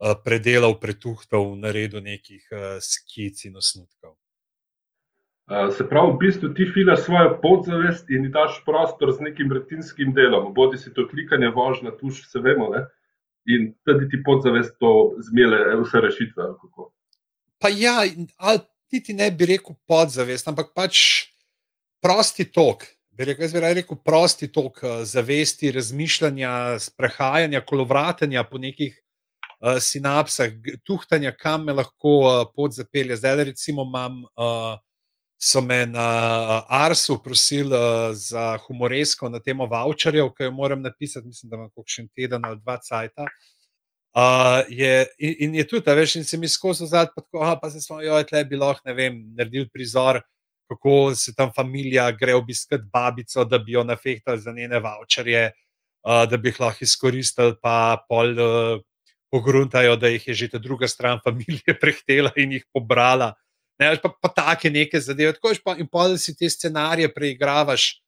[0.00, 4.16] uh, predelal, pretuhtal, naredil nekih uh, skic in osnutkov.
[5.44, 10.14] Uh, se pravi, v bistvu ti filaš svojo podzavest in daš prostor z nekim retinskim
[10.16, 12.72] delom, bodi si to klikanje, vožnja, tuš, vse vemo.
[12.72, 12.86] Ne?
[13.46, 16.44] in tudi ti podzavest to zmele, vse rešitve.
[17.60, 18.02] Pa ja,
[18.36, 21.28] ali ti ne bi rekel podzavest, ampak pač
[22.02, 22.86] prosti tok.
[23.18, 28.96] Rekel, jaz bi rekel prosti tok eh, zavesti, razmišljanja, sprehajanja, kolovratenja po nekih
[29.60, 30.50] uh, sinapsah,
[30.82, 33.16] tuhtanja, kam me lahko uh, pot zapelje.
[33.16, 34.24] Zdaj, recimo, imam.
[34.34, 34.80] Uh,
[35.44, 41.26] So me na Arsu prosili uh, za humoresko na temo voucherjev, ki jo moram napisati,
[41.26, 43.26] mislim, da imam še en teden ali dva cajta.
[44.14, 47.82] Uh, je, in, in je tudi, veš, in se mi skozi zadnji, pa, pa se
[47.82, 50.22] smo, joj, tle bi lahko, ne vem, naredili prizor,
[50.74, 55.52] kako se tam familija gre obiskati babico, da bi jo nafehtali za njene voucherje,
[56.02, 58.82] uh, da bi jih lahko izkoristili, pa pol uh,
[59.30, 63.32] pogruntajo, da jih je že ta druga stran familije prehtela in jih pobrala.
[63.78, 65.32] Ne, pa, pa take neke zadeve.
[65.34, 68.00] Tako, pa, in pa si te scenarije preigravaš.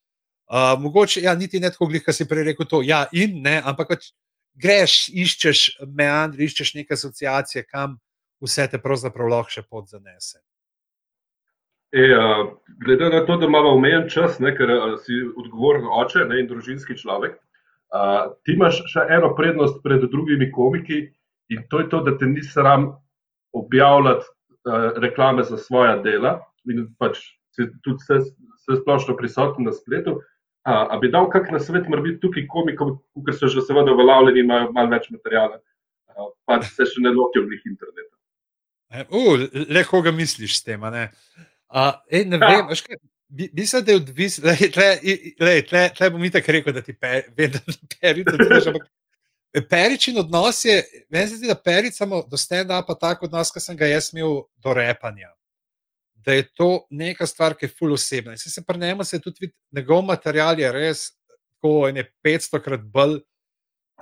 [0.47, 2.83] Uh, mogoče, ja, niti ne tako, kot si prej rekel, to.
[2.87, 4.13] Ja, in ne, ampak pač
[4.55, 7.99] greš, iščeš meandri, iščeš neke asociacije, kam
[8.43, 10.39] vse te pravzaprav lahko še podzanese.
[11.97, 12.45] E, uh,
[12.85, 16.49] glede na to, da imamo omejen čas, ne, ker uh, si odgovoren oče ne, in
[16.51, 17.39] družinski človek,
[17.97, 21.07] uh, ti imaš še eno prednost pred drugimi komiki
[21.55, 22.91] in to je to, da te ni sram
[23.57, 24.29] objavljati
[24.67, 26.41] Eh, reklame za svoje dela
[26.71, 27.19] in pač
[27.57, 28.17] tudi vse,
[28.59, 30.17] vse splošno prisoten na spletu.
[30.67, 32.97] A, a bi dal kak na svet, mora biti tukaj komikom,
[33.29, 35.61] ker so že seveda uveljavljeni imajo malo več materijala,
[36.51, 38.11] pa se še ne lotijo v njih interneta.
[39.07, 40.83] Uh, le koga misliš s tem?
[41.77, 42.49] Uh, ej, ne ja.
[42.49, 44.53] vem, kaj, bi, bi se da je odvisno.
[45.99, 48.71] Tle bom mi tako rekel, da ti pe, vem, da ti peri, da ti peri,
[48.73, 48.87] ampak
[49.63, 53.77] Peričin odnos je, meni se zdi, da perič samo do stand-upa tako odnos, kot sem
[53.77, 55.31] ga jaz imel do repanja.
[56.15, 58.37] Da je to neka stvar, ki je full osebna.
[58.37, 61.07] Se, se prnemo, se tudi vidi, njegov material je res
[61.57, 63.21] tako ene 500 krat bolj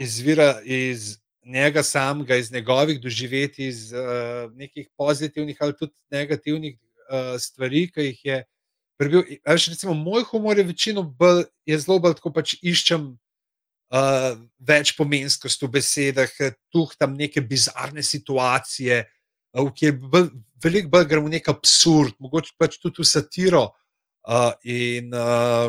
[0.00, 7.34] izvira iz njega samega, iz njegovih doživetij, iz uh, nekih pozitivnih ali tudi negativnih uh,
[7.40, 8.38] stvari, ki jih je
[8.98, 9.24] prebil.
[9.46, 15.66] Recimo, moj humor je večino bolj, je zelo bolj tako pač iščem uh, več pomenskosti
[15.66, 16.34] v besedah,
[16.72, 19.04] tu tam neke bizarne situacije,
[19.58, 19.94] uh, ki je
[20.64, 23.64] veliko bolj gremo nek absurd, mogoče pač tudi v satiro.
[24.24, 25.68] Uh, in uh,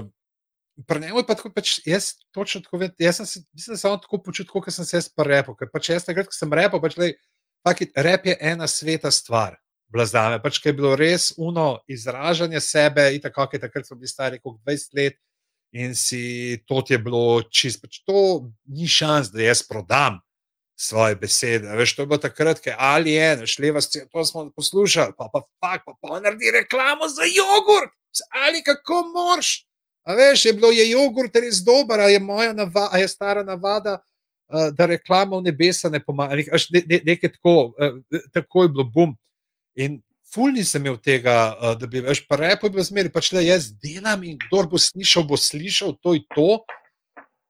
[0.88, 4.04] pri njemu je pa tako, pač jaz točno tako vem, jaz sem se, mislim, sem
[4.04, 6.80] tako počutil, kot sem se jaz pa repel, ker pač jaz takrat, ko sem repel,
[6.84, 7.16] pač lej,
[7.66, 9.58] Fakit, rep je ena sveta stvar,
[9.88, 10.42] blazame.
[10.44, 14.60] Pač, je bilo res uno izražanje sebe, in tako je takrat, ko bili stari, kot
[14.66, 15.18] 20 let,
[15.76, 20.22] in si to je bilo čisto, pač to ni šans, da jaz prodam
[20.76, 21.68] svoje besede.
[21.76, 25.30] Veš, to je bilo takrat, ki ali je, veš, leva stran, to smo poslušali, pa
[25.34, 27.96] pa fak, pa pa naredi reklamo za jogurt,
[28.48, 29.66] ali kako morš.
[30.06, 33.44] A veš, je bilo je jogurt res dober, a je moja navada, a je stara
[33.44, 33.98] navada,
[34.54, 36.36] uh, da reklama v nebesa ne pomaga.
[36.36, 39.16] Ne, ne, nekaj tako, uh, tako je bilo bum.
[39.76, 40.00] In
[40.36, 44.24] fulni sem imel tega, uh, da bi več repo bil zmeri, pač le jaz delam
[44.28, 46.50] in kdo bo slišal, bo slišal to in to.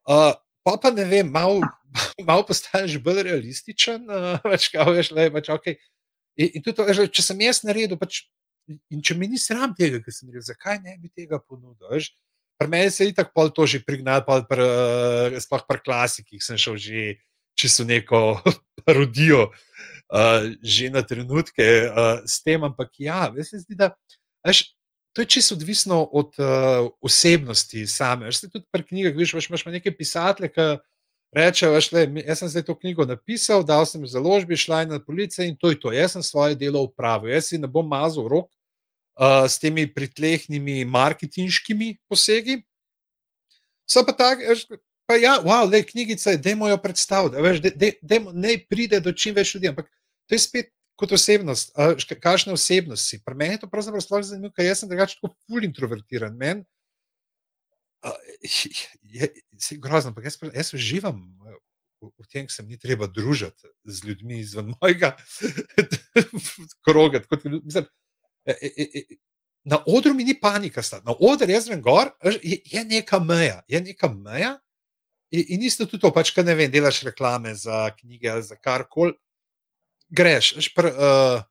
[0.05, 0.33] Uh,
[0.65, 1.61] pa pa ne vem, malo
[2.27, 5.73] malo postaješ bolj realističen, uh, več kaj veš, le pač ok.
[6.35, 8.25] In, in tudi, veš, če sem jaz naredil, pač,
[8.67, 11.87] in če mi ni sram tega, kar sem rekel, zakaj ne bi tega ponudil?
[11.93, 12.11] Veš?
[12.59, 16.43] Pri meni se je tako pol to že prignal, pa pri, uh, sploh pri klasikih
[16.43, 17.15] sem šel že
[17.55, 18.39] čisto neko
[18.85, 19.94] parodijo, uh,
[20.61, 21.89] že na trenutke
[22.25, 23.91] s tem, ampak ja, veš, se zdi, da.
[24.45, 24.75] Veš,
[25.15, 28.25] To je čisto odvisno od uh, osebnosti same.
[28.25, 30.65] Veš, tudi pri knjigah, viš, veš, imaš nekaj pisateljev, ki
[31.35, 34.89] reče, veš, le, jaz sem zdaj to knjigo napisal, dal sem jo založbi, šla je
[34.91, 35.93] na police in to je to.
[35.95, 40.83] Jaz sem svoje delo upravil, jaz si ne bom mazal rok uh, s temi pritlehnimi
[40.83, 42.59] marketinškimi posegi.
[43.87, 44.51] So pa tako,
[45.05, 49.13] pa ja, wow, le knjigice, dajmo jo predstaviti, veš, de, de, dejmo, ne pride do
[49.13, 49.91] čim več ljudi, ampak
[50.29, 50.71] to je spet.
[50.95, 51.73] Kot osebnost,
[52.23, 53.17] kakšne osebnosti.
[53.19, 56.37] Pri meni je to pravzaprav zelo zanimivo, ker jaz sem drugače kot ful introvertiran.
[56.39, 56.63] Meni
[58.41, 59.29] je,
[59.67, 61.19] je grozno, ampak jaz, jaz uživam
[62.01, 65.15] v, tem, da se mi treba družiti z ljudmi izven mojega
[66.85, 67.21] kroga.
[67.63, 67.85] Mislim,
[68.45, 69.03] e, e, e,
[69.63, 71.01] na odru mi ni panika, sta.
[71.05, 72.11] na odru jaz vem, gor,
[72.43, 74.59] je, je neka meja, je neka meja.
[75.33, 78.57] In, in isto tudi to, pač, kaj ne vem, delaš reklame za knjige ali za
[78.59, 79.15] karkoli.
[80.13, 81.43] Greš, pr, uh,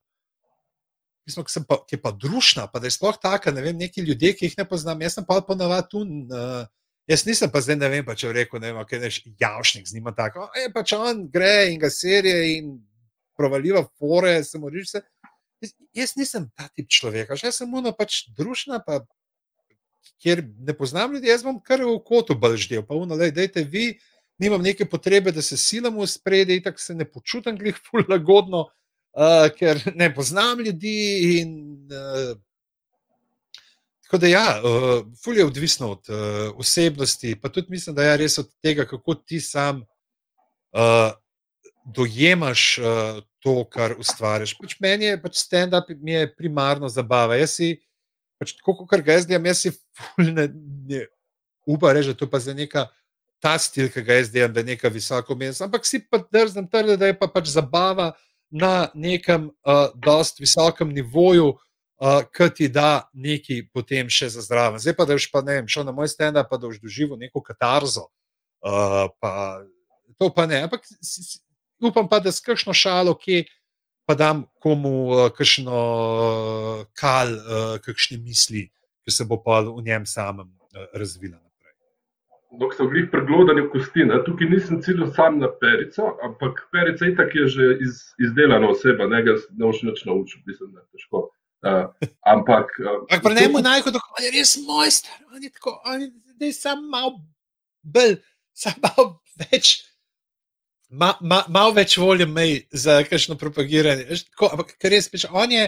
[1.24, 4.02] Mislim, ki, pa, ki je pa družna, pa da je sploh taka, ne vem, neki
[4.04, 5.00] ljudje, ki jih ne poznam.
[5.00, 6.02] Jaz sem pa ponovadi tu.
[6.04, 6.66] Uh,
[7.08, 9.96] jaz nisem pa zdaj, ne vem, pa če rekel, ne vem, kaj neš javšnik z
[9.96, 10.50] njima tako.
[10.52, 12.74] E, pa če on gre in ga serije in
[13.38, 15.02] provaliva fore, se moriš se.
[15.64, 19.00] Jaz, jaz nisem ta tip človeka, jaz sem muno pač družna, pa
[20.22, 22.84] kjer ne poznam ljudi, jaz bom kar v kotu bolj ždel.
[22.86, 23.98] Pa uno, dajte vi,
[24.38, 28.66] nimam neke potrebe, da se silamo v spredje, tako se ne počutim glih ful lagodno
[29.14, 31.40] uh, ker ne poznam ljudi.
[31.40, 31.54] In,
[31.90, 32.36] uh,
[34.04, 38.16] tako da, ja, uh, fulje je odvisno od uh, osebnosti, pa tudi mislim, da je
[38.16, 41.10] res od tega, kako ti sam uh,
[41.84, 44.56] dojemaš uh, to, kar ustvariš.
[44.58, 45.90] Pač meni je pač stand-up
[46.36, 47.36] primarno zabava.
[47.36, 47.74] Jaz si,
[48.44, 49.72] pač, tako kot ga jaz delam, jaz si
[51.66, 52.86] upam reči, da to pa za neka.
[53.44, 56.68] Ta stil, ki ga jaz delam, da je neka visoko mesta, ampak si pa drznem
[56.70, 58.14] trditi, da je pa pač zabava,
[58.54, 61.48] na nekem uh, dost visokem nivoju,
[61.98, 64.78] uh, ki ti da nekaj potem še za zdravo.
[64.78, 67.18] Zdaj pa, da boš pa ne vem, šel na moj stand-up, pa da boš doživel
[67.18, 68.06] neko katarzo.
[68.62, 69.64] Uh, pa,
[70.20, 70.62] to pa ne.
[70.68, 70.86] Ampak
[71.82, 73.42] upam pa, da s kakšno šalo, ki
[74.04, 78.68] pa dam komu uh, kakšno uh, kal, uh, kakšne misli,
[79.04, 80.50] ki se bo pa v njem samem
[80.92, 81.38] razvila
[82.58, 84.04] dok so bili preglodani v kosti.
[84.08, 84.20] Ne?
[84.26, 89.22] Tukaj nisem ciljal sam na perico, ampak perica itak je že iz, izdelana oseba, ne
[89.26, 91.24] ga ne boš več naučil, mislim, da je težko.
[91.64, 91.86] Uh,
[92.34, 92.76] ampak.
[92.82, 96.06] Uh, pri njemu je najhujše, da je res mojster, on je tako, on
[96.40, 97.14] je samo malo
[97.82, 98.18] bolj,
[98.52, 99.08] samo malo
[99.40, 99.80] več.
[100.94, 104.06] Malo ma, mal več volje imej za kakšno propagiranje.
[104.30, 105.66] Tako, ampak res, peč, on je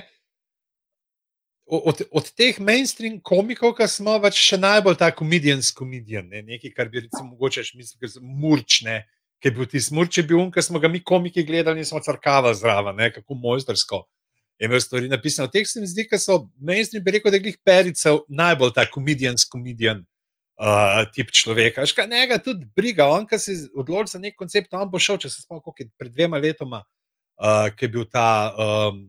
[1.67, 6.45] od, od teh mainstream komikov, ki smo pač še najbolj ta komedijanski komedijan, ne?
[6.47, 9.01] nekaj, kar bi recimo mogoče mislil, da je murčne,
[9.43, 12.01] ki je bil ti smurče, bil on, ki smo ga mi komiki gledali in smo
[12.05, 14.05] crkava zraven, kako mojstersko.
[14.57, 15.51] Je imel stvari napisane.
[15.51, 18.87] Od teh se mi zdi, da so mainstream, bi rekel, da je perica najbolj ta
[18.89, 20.07] komedijanski komedijan.
[20.57, 24.89] Uh, tip človeka, škaj njega tudi briga, on, ki se odloči za nek koncept, on
[24.89, 29.03] bo šel, če se spomnim, pred dvema letoma, uh, ki je bil ta um,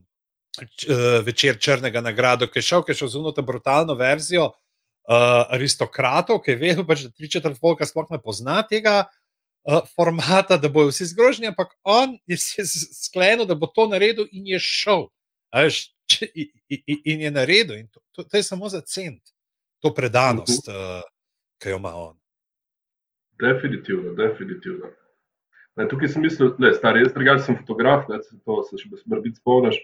[0.62, 5.44] Eh, večer Črnega nagrado, ki je šel, ki je šel zunaj ta brutalno verzijo uh,
[5.54, 10.58] aristokratov, ki je vedel, pač, da tri četrt volka sploh ne pozna tega uh, formata,
[10.58, 12.66] da bojo vsi zgroženi, ampak on je se
[13.04, 15.06] sklenil, da bo to naredil in je šel.
[15.54, 17.78] Veš, če, in, in je naredil.
[17.84, 19.22] In to, to, to je samo za cent,
[19.84, 21.06] to predanost, uh,
[21.62, 22.16] ki jo ima on.
[23.42, 24.90] Definitivno, definitivno.
[25.78, 28.90] Ne, tukaj sem mislil, da je star, jaz drugače sem fotograf, se to se še
[29.06, 29.78] brbi spomniš.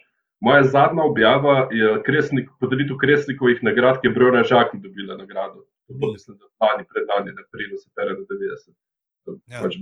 [0.44, 5.62] Moja zadnja objava je kresnik, podelitev Kresnikovih nagrad, ki je Brojna Žaki dobila nagrado.
[5.88, 8.74] To mislim, da pani pred nami, na prilu se pere na 90.
[9.48, 9.62] Ja.
[9.62, 9.78] Pač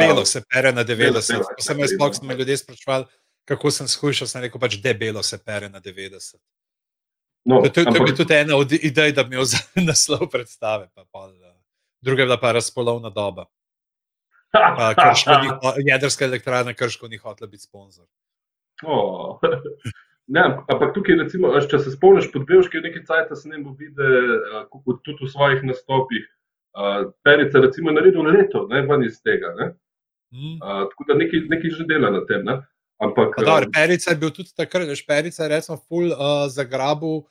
[0.00, 1.54] belo se pere na 90.
[1.56, 3.06] Ko sem jaz sploh me ljudje sprašval,
[3.48, 6.36] kako sem shujšal, sem rekel pač debelo se pere na 90.
[7.44, 7.96] No, to, to, ampak...
[7.96, 10.88] to je tudi ena od idej, da bi imel za naslov predstave.
[10.94, 11.28] Pa, pa,
[12.00, 13.46] druga je bila pa razpolovna doba.
[14.54, 18.06] Uh, jedrska elektrarna Krško ni hotela biti sponzor.
[18.86, 19.38] Oh.
[20.26, 23.74] Ne, ampak tukaj, recimo, če se spomniš, pod Belški je nekaj cajt, se ne bo
[23.76, 24.30] videl,
[25.04, 26.28] tudi v svojih nastopih.
[26.74, 29.52] Uh, Perica je recimo naredil leto, ne ven iz tega.
[30.32, 30.56] Mm.
[30.62, 32.46] Uh, tako da nekaj, nekaj že dela na tem.
[32.46, 32.60] Ne?
[33.02, 37.26] Ampak, Dobar, Perica je bil tudi takrat, veš, Perica je recimo full uh, zagrabil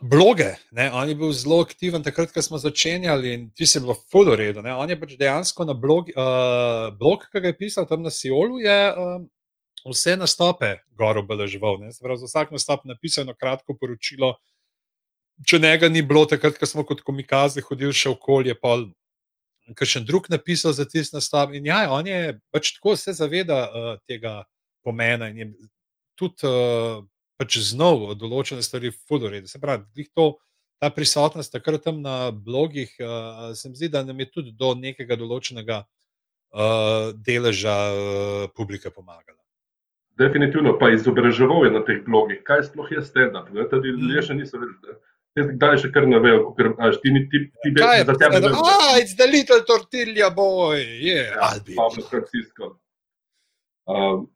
[0.00, 0.54] bloge.
[0.72, 0.88] Ne?
[0.94, 4.62] On je bil zelo aktiven takrat, ko smo začenjali in ti si bil full uredu.
[4.64, 8.60] On je pač dejansko na blog, uh, blog, ki ga je pisal tam na Siolu,
[8.64, 8.80] je.
[8.94, 9.24] Uh,
[9.84, 11.78] vse nastope gor obeleževal.
[11.90, 14.34] Za vsak nastop napisal eno kratko poročilo.
[15.46, 18.78] Če njega ni bilo, takrat, ko smo kot komikazi hodili še okolje, pa
[19.82, 21.52] še en drug napisal za tisti nastop.
[21.52, 24.44] In ja, on je pač tako se zaveda uh, tega
[24.84, 25.48] pomena in je
[26.14, 27.02] tudi uh,
[27.44, 29.50] pač znov določene stvari fudorede.
[29.50, 30.34] Se pravi, to,
[30.80, 34.72] ta prisotnost takrat tam na blogih, uh, se mi zdi, da nam je tudi do
[34.78, 39.38] nekega določenega uh, deleža uh, publike pomagala.
[40.18, 43.50] Definitivno, pa izobraževal je na teh blogih, kaj sploh je stand-up.
[43.50, 43.98] Tudi mm.
[44.00, 45.00] ljudje še niso vedeli.
[45.34, 48.38] Kdaj še kar ne vejo, ker imaš ti ti ti ti ti za tebe.
[48.54, 52.76] Ah, it's the little tortilla boy, yeah, ja, Pablo Francisco.
[53.90, 54.28] Um,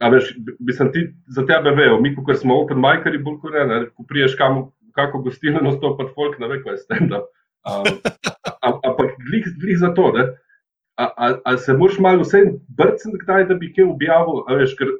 [0.00, 3.54] a veš, bi sem ti za tebe vejo, mi, ko smo open miceri, bolj kot
[3.56, 4.66] ne, ko priješ kam,
[4.96, 7.30] kako gostilno nastopati folk, ne ve, kaj je stand-up.
[8.62, 10.28] Ampak glih, glih za to, ne?
[10.96, 12.40] A, a, a se moraš malo vse
[12.76, 14.92] brcati, kdaj da bi kaj objavil, a veš, ker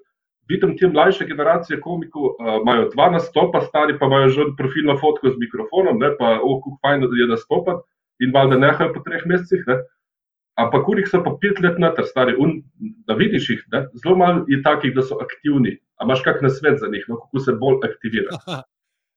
[0.48, 5.32] vidim te mlajše generacije komikov, uh, imajo dva nastopa, stari pa imajo že profilno fotko
[5.32, 7.82] z mikrofonom, ne, pa oh, fajn, da je nastopati
[8.20, 9.64] in valjda nehajo po treh mesecih.
[9.66, 9.80] Ne.
[10.56, 12.62] Ampak urih so pa pet let na ter stari, un,
[13.08, 13.82] da vidiš jih, ne.
[14.00, 15.76] zelo malo je takih, da so aktivni.
[16.00, 18.40] A imaš kak na svet za njih, no, kako se bolj aktivira?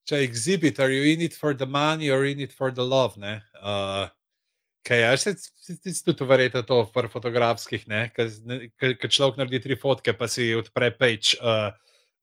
[0.09, 2.83] Če je exhibit, are you in it for the money or in it for the
[2.83, 3.15] love?
[3.19, 4.09] Uh,
[4.83, 10.27] Kaj je, se ti tudi verjete to v fotografskih, ki človek naredi tri fotke, pa
[10.31, 11.35] si odpre peč.
[11.37, 11.69] Uh,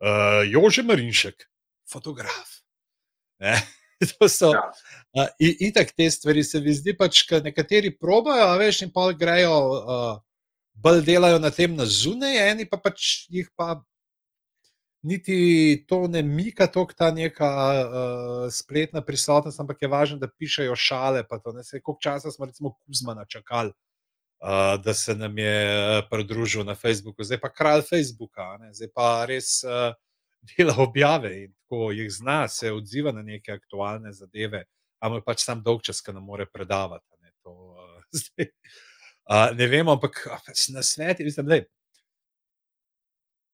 [0.02, 1.46] uh, Jože Marinšek,
[1.88, 2.56] fotograf.
[3.44, 3.54] Ne?
[4.18, 4.62] To so ja.
[5.16, 9.08] uh, itak te stvari, se mi zdi, pač, da nekateri probajo, a veš, in pa
[9.16, 10.18] grejo, uh,
[10.76, 13.80] bolj delajo na tem na zunaj, eni pa pač jih pa
[15.06, 20.76] niti to ne mika, tako ta neka uh, spletna prisotnost, ampak je važno, da pišejo
[20.76, 21.24] šale.
[21.28, 23.70] Koliko časa smo, recimo, Kuzmana čakali,
[24.42, 28.74] uh, da se nam je pridružil na Facebooku, zdaj pa kralj Facebooka, ne?
[28.74, 29.94] zdaj pa res uh,
[30.42, 34.64] dela objave in ko jih zna, se odziva na neke aktualne zadeve,
[35.02, 37.06] ampak pač sam dolg čas, ki nam more predavati.
[37.22, 38.50] Ne, to, uh, zdaj,
[39.30, 40.22] uh, ne vem, ampak
[40.74, 41.66] na svetu, mislim, da je.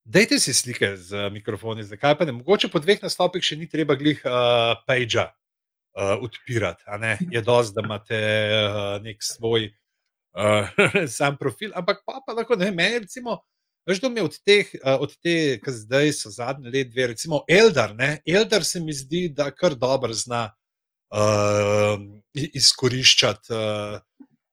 [0.04, 2.32] Dajte si slike z mikrofoni, zakaj pa ne?
[2.34, 6.82] Mogoče po dveh nastopih še ni treba glih uh, pagea uh, odpirati.
[7.30, 10.82] Je dosti, da imate uh, nek svoj uh,
[11.16, 12.72] sam profil, ampak pa, pa lahko ne.
[12.74, 13.38] Meni recimo,
[13.88, 17.42] veš, da mi od teh, uh, od te, ki zdaj so zadnje let, dve, recimo
[17.48, 18.16] Eldar, ne?
[18.26, 20.48] Eldar se mi zdi, da kar dobro zna
[21.14, 21.98] uh,
[22.32, 23.52] izkoriščati.
[23.52, 24.00] Uh,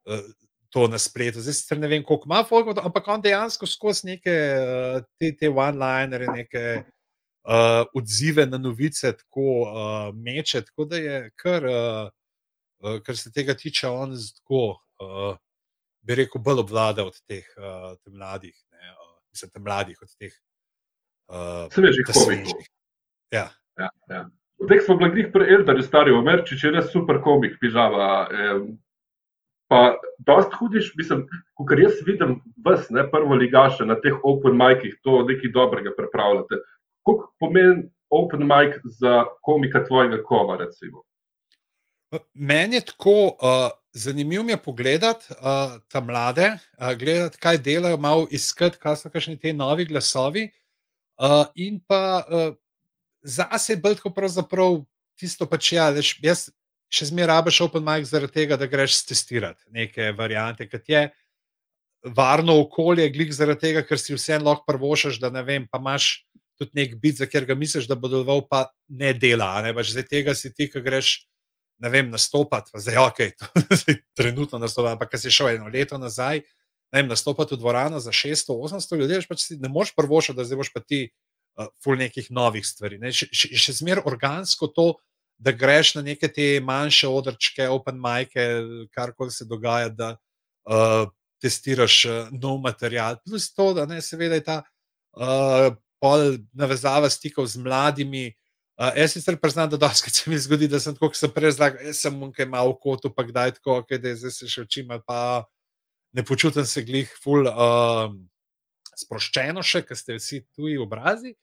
[0.10, 0.30] uh,
[0.70, 1.42] to na spletu.
[1.42, 5.50] Zdaj, sicer ne vem, koliko ima Fogel, ampak on dejansko skozi neke uh, te, te
[5.50, 10.62] one-linere, neke uh, odzive na novice, tako uh, meče.
[10.70, 14.64] Tako da je, kar, uh, kar se tega tiče, on tako,
[15.02, 15.34] uh,
[16.06, 18.56] bi rekel, bolj obvlada od teh uh, mladih.
[19.34, 20.34] Mislim, te mladih od teh.
[21.30, 22.62] Uh, Svežih komikov.
[23.32, 23.50] Ja.
[23.80, 24.26] Ja, ja.
[24.60, 28.08] Zdaj smo bili pri Eldarju, stari Omerči, če je res super komik, pižama.
[28.28, 28.64] Eh,
[29.70, 34.96] Pa, dost hudiš, mislim, kot jaz vidim, vas, ne prvo ligaše na teh open micih,
[35.06, 36.58] to nekaj dobrega pripravljate.
[37.06, 40.58] Kako pomeni open mic za komika tvojega kova?
[40.58, 41.04] Recimo?
[42.34, 48.28] Meni je tako uh, zanimivo je pogledati uh, ta mlade, uh, gledati, kaj delajo, malo
[48.32, 50.50] iskati, kaj so kakšni ti novi glasovi.
[51.20, 52.56] Uh, in pa uh,
[53.24, 54.84] zase je bolj kot pravzaprav
[55.20, 56.48] tisto, pač ja, veš, jaz
[56.90, 61.10] še zmeraj rabiš open mic zaradi tega, da greš testirati neke variante, kot je
[62.16, 66.24] varno okolje, glik zaradi tega, ker si vseeno lahko prvošaš, da ne vem, pa imaš
[66.60, 69.52] tudi nek bit, za kjer ga misliš, da bo deloval, pa ne dela.
[69.64, 69.74] Ne?
[69.76, 71.14] Pač zdaj tega si ti, ki greš.
[71.80, 73.20] Ne vem, nastopati, zdaj je ok,
[74.18, 76.42] trenutno nastopati, ampak si šel eno leto nazaj,
[76.92, 80.74] ne vem, nastopati v dvorano za 600-800 ljudi, pač ne moreš prvošati, da zdaj boš
[80.74, 83.00] pa ti uh, ful nekih novih stvari.
[83.00, 83.14] Ne?
[83.16, 84.90] Še, še, še zmeraj organsko to,
[85.40, 88.48] da greš na neke te manjše odrčke, open majke,
[88.92, 90.10] kar koli se dogaja, da
[90.68, 91.08] uh,
[91.40, 93.22] testiraš uh, nov material.
[93.24, 94.58] Plus to, da ne seveda je ta
[95.16, 95.72] uh,
[96.54, 98.28] navezava stikov z mladimi.
[98.80, 101.52] Uh, jaz sicer priznam, da doskrat se mi zgodi, da sem tako, kot sem prej
[101.60, 104.94] jaz sem nekaj malo v kotu, pa kdaj tako, okay, da zdaj se še učim,
[105.04, 105.44] pa
[106.16, 108.08] ne počutim se glih, ful uh,
[108.96, 111.36] sproščeno še, ker ste vsi tuji obrazi.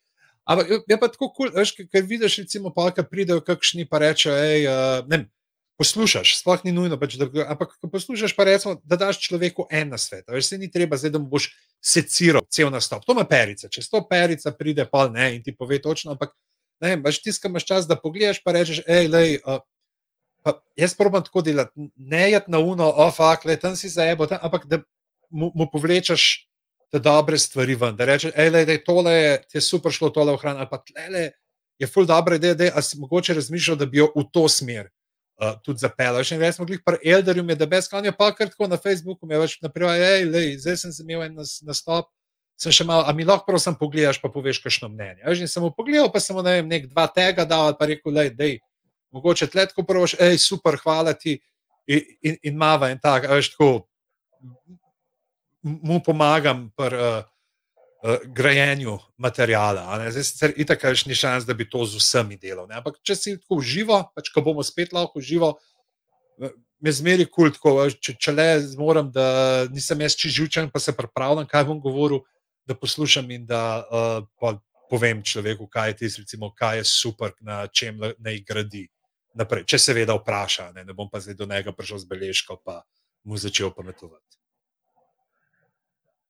[0.48, 4.38] Ampak je pa tako kul, cool, ker vidiš, recimo, pa kaj pridejo, kakšni pa rečejo,
[4.40, 5.26] hej, uh, ne.
[5.76, 9.90] Poslušaš, sploh ni nujno, pač, da, ampak ko poslušaš, pa recimo, da daš človeku en
[9.92, 10.24] na svet.
[10.32, 11.50] Veš, se ni treba, zdaj, da mu boš
[11.84, 13.04] seciral cel nastop.
[13.04, 13.68] To ima perica.
[13.68, 16.32] Če sto perica pride, pa ne in ti pove točno, ampak
[16.80, 19.62] ne vem, baš tiskam čas, da pogledaš, pa rečeš, hej, lej, uh,
[20.44, 24.06] pa jaz probam tako delati, ne jeti na uno, ofak, oh, le tam si za
[24.06, 24.80] ebo, tam, ampak da
[25.30, 26.46] mu, mu povlečeš
[26.92, 29.16] te dobre stvari ven, da rečeš, hej, da je tole,
[29.48, 31.30] ti je super šlo tole ohraniti, ali pa tle,
[31.78, 34.90] je ful ideja, da si mogoče razmišljal, da bi jo v to smer.
[35.36, 36.24] Uh, tudi zapeljal.
[36.24, 39.26] Še nekaj smo bili pri Elderju, da je brez konja, pa kar tako na Facebooku,
[39.28, 42.08] mi je več naprimer, hej, zdaj sem se imel en nastop,
[42.56, 45.20] sem še malo, a mi lahko prosim pogledaš, pa poveš, kakšno mnenje.
[45.20, 47.88] Ja, že sem mu pogledal, pa sem mu ne vem, nek dva tega dal, pa
[47.88, 48.58] rekel, da je,
[49.12, 51.36] mogoče tletko prvoš, hej, super, hvala ti
[51.86, 53.86] in, in, in mava in tak, veš, tako,
[55.62, 59.84] mu pomagam pri uh, uh, grajenju materijala.
[60.08, 62.80] Zdaj, sicer itak več ni šans, da bi to z vsemi delal, ne?
[62.80, 65.56] ampak če si tako živo, pač ko bomo spet lahko živo,
[66.80, 67.58] me zmeri kult,
[68.00, 72.22] če, če le zmorem, da nisem jaz čižučen, pa se pripravljam, kaj bom govoril
[72.66, 74.58] da poslušam in da uh,
[74.90, 78.86] povem človeku, kaj je tisto, recimo, kaj je super, na čem naj gradi.
[79.36, 79.66] Naprej.
[79.68, 82.80] Če se seveda vpraša, ne, ne bom pa zdaj do njega prišel z beležko, pa
[83.28, 84.38] mu začel pametovati.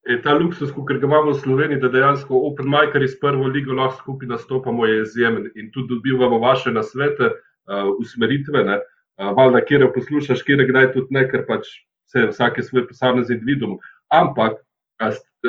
[0.07, 3.75] Je ta luksus, ki ga imamo v Sloveniji, da dejansko Open Micer iz prvo ligo
[3.75, 8.63] lahko skupaj nastopamo, je izjemen in tudi dobivamo vaše nasvete, uh, usmeritve.
[8.63, 11.71] Uh, Valjda, kjer poslušaš, kjer je kdaj tudi ne, ker pač
[12.15, 13.79] vsak je svoj posamezni vidom.
[14.11, 14.63] Ampak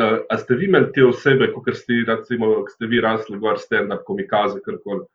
[0.01, 4.03] A, a ste vi imeli te osebe, kot ste, recimo, ste vi rasli, gor stand-up,
[4.07, 5.05] komikaze, karkoli?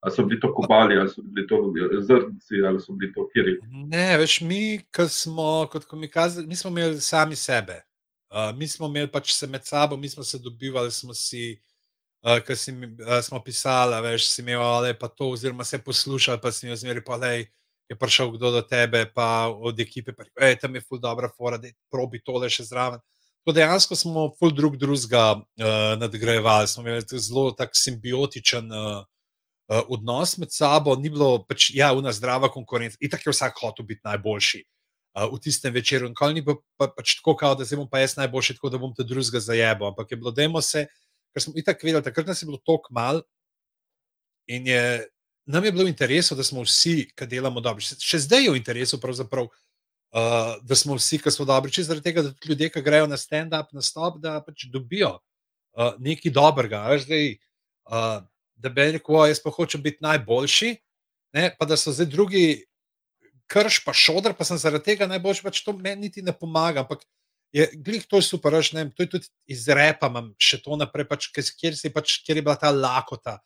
[0.00, 1.58] Ali so bili to kobali, ali so bili to
[2.06, 3.56] zrnci, ali so bili to kiri?
[3.90, 7.82] Ne, veš, mi, ki smo kot komikaze, mi smo imeli sami sebe.
[8.30, 11.58] Uh, mi smo imeli pač se med sabo, mi smo se dobivali, smo si,
[12.22, 16.52] uh, si, uh, smo pisali, veš, si imel ali pa to, oziroma se poslušali, pa
[16.52, 17.46] si jim zmeri, pa le
[17.88, 21.56] je prišel kdo do tebe, pa od ekipe, pa hej, tam je ful dobra fora,
[21.56, 23.00] da probi tole še zraven.
[23.44, 29.04] Tako dejansko smo pol drug drugega uh, nadgrajevali, smo imeli zelo tak simbiotičen uh,
[29.68, 32.98] uh, odnos med sabo, ni bilo pač, ja, ena zdrava konkurenca.
[33.00, 36.08] In tako je vsak hotel biti najboljši uh, v tistem večeru.
[36.08, 38.82] Nikoli ni bilo pa, pač tako, kao, da zdaj bom pa jaz najboljši, tako da
[38.82, 39.92] bom te drugega zajebo.
[39.92, 40.86] Ampak je bilo, dajmo se,
[41.32, 43.22] ker smo itak vedeli, takrat nas je bilo toliko mal
[44.48, 45.06] in je,
[45.48, 47.84] nam je bilo v interesu, da smo vsi, ki delamo dobro.
[47.84, 49.50] Še, še zdaj je v interesu, pravzaprav.
[50.08, 53.18] Uh, da smo vsi, ki smo dobri, če zaradi tega, da ljudje, ki grejo na
[53.20, 56.80] stand-up, na stop, da pač dobijo uh, nekaj dobrega.
[57.02, 57.34] Zdaj,
[57.92, 58.22] uh,
[58.56, 60.70] da bi rekel, jaz pa hočem biti najboljši,
[61.36, 62.46] ne, pa da so zdaj drugi.
[63.48, 66.82] Krš pa šodr, pa sem zaradi tega najboljši, pač to meni niti ne pomaga.
[66.84, 67.04] Ampak
[67.56, 71.08] je glih to super, veš, ne, to je tudi iz repa, imam še to naprej,
[71.08, 73.38] pač, kjer, pač, kjer je bila ta lakota,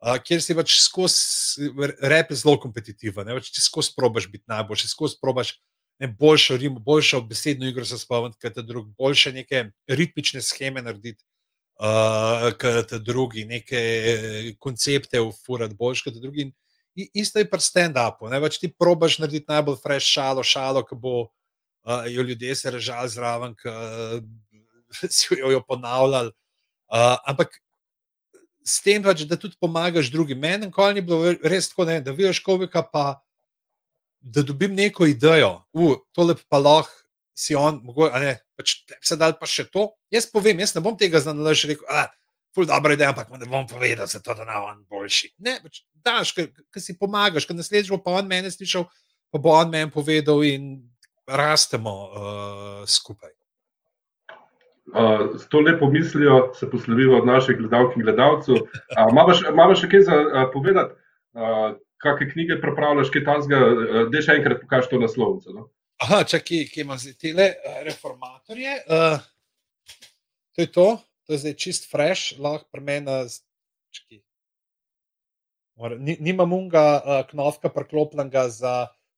[0.00, 5.16] uh, kjer si pač skozi rep zelo kompetitiven, pač ti skozi probaš biti najboljši, skozi
[5.24, 5.64] probaš uh,
[5.98, 11.24] ne, boljšo rimo, boljšo besedno igro se spomniti, kot drug, boljše neke ritmične scheme narediti,
[11.80, 16.50] uh, kot drugi, neke eh, koncepte ufurati, boljše kot drugi.
[16.96, 18.28] In isto je pri stand-upu.
[18.40, 23.08] Več ti probaš narediti najbolj fresh šalo, šalo, ki bo uh, jo ljudje se režali
[23.12, 24.20] zraven, ki uh,
[25.12, 26.32] si jo, jo ponavljali.
[26.86, 27.56] Uh, ampak
[28.66, 30.38] s tem pač, da tudi pomagaš drugim.
[30.38, 33.20] Meni ni bilo res tako, ne, da vidiš kovika pa
[34.26, 37.06] da dobim neko idejo, uh, tole pa lahko
[37.36, 39.90] si on, mogoče, ne, pač se da pa še to.
[40.12, 42.08] Jaz povem, jaz ne bom tega znal reči, rekel, ah,
[42.56, 45.34] ful dobro ideja, ampak ne bom povedal, da se to da na on boljši.
[45.44, 48.88] Ne, pač daš, ker si pomagaš, ker naslednjič bo pa on meni slišal,
[49.32, 50.78] pa bo on meni povedal in
[51.28, 53.34] rastemo uh, skupaj.
[54.86, 58.62] Uh, s to lepo mislijo se poslovimo od naših gledalk in gledalcev.
[58.62, 59.08] Uh,
[59.50, 60.94] Imamo še kaj za uh, povedati?
[61.36, 63.60] Uh, kakšne knjige prepravljaš, kaj tam zga,
[64.12, 65.54] da še enkrat pokažeš to naslovnico.
[65.56, 65.66] No?
[66.04, 67.48] Aha, čakaj, ki ima zdaj te
[67.86, 68.76] reformatorje.
[68.84, 69.18] Uh,
[70.52, 70.88] to je to,
[71.24, 73.22] to je zdaj čist fresh, lahko premena.
[76.00, 78.74] Nimam unga uh, knofka preklopljenega za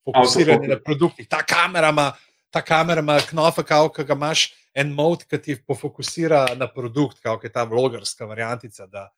[0.07, 1.29] fokusiranje na produktih.
[1.29, 2.13] Ta kamera ima,
[2.51, 7.45] ta kamera ima knofa, ki ga imaš en mod, ki ti pofokusira na produkt, kot
[7.45, 8.87] je ta vlogarska variantica.
[8.87, 9.09] Da,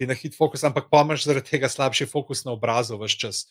[0.00, 3.42] ti na hit fokus, ampak pa imaš zaradi tega slabši fokus na obrazu vse čas.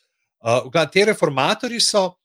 [0.42, 2.16] Uh, te reformatori so,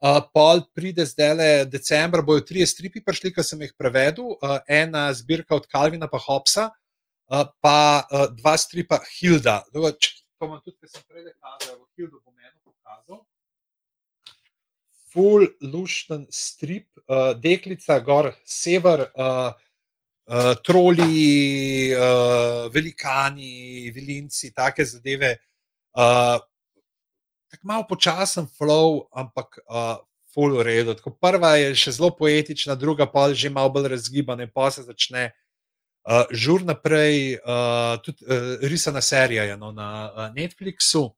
[0.00, 4.56] uh, pol pride zdaj le decembra, bojo tri stripi prišli, ki sem jih prevedel, uh,
[4.64, 9.60] ena zbirka od Kalvina pa Hopsa, uh, pa uh, dva stripa Hilda.
[9.68, 13.20] to imam tudi, ker sem prej kazal, v Hildu bom eno pokazal.
[15.12, 19.52] Full lušten strip, uh, deklica, gor, sever, uh,
[20.26, 25.36] uh, troli, uh, velikani, vilinci, take zadeve.
[25.94, 26.40] Uh,
[27.50, 29.96] tako malo počasen flow, ampak uh,
[30.34, 30.94] full redo.
[30.94, 34.82] Tako prva je še zelo poetična, druga pa je že malo bolj razgibana, pa se
[34.82, 35.32] začne.
[36.04, 41.14] Uh, žur naprej, uh, tudi uh, risana serija je no, na uh, Netflixu.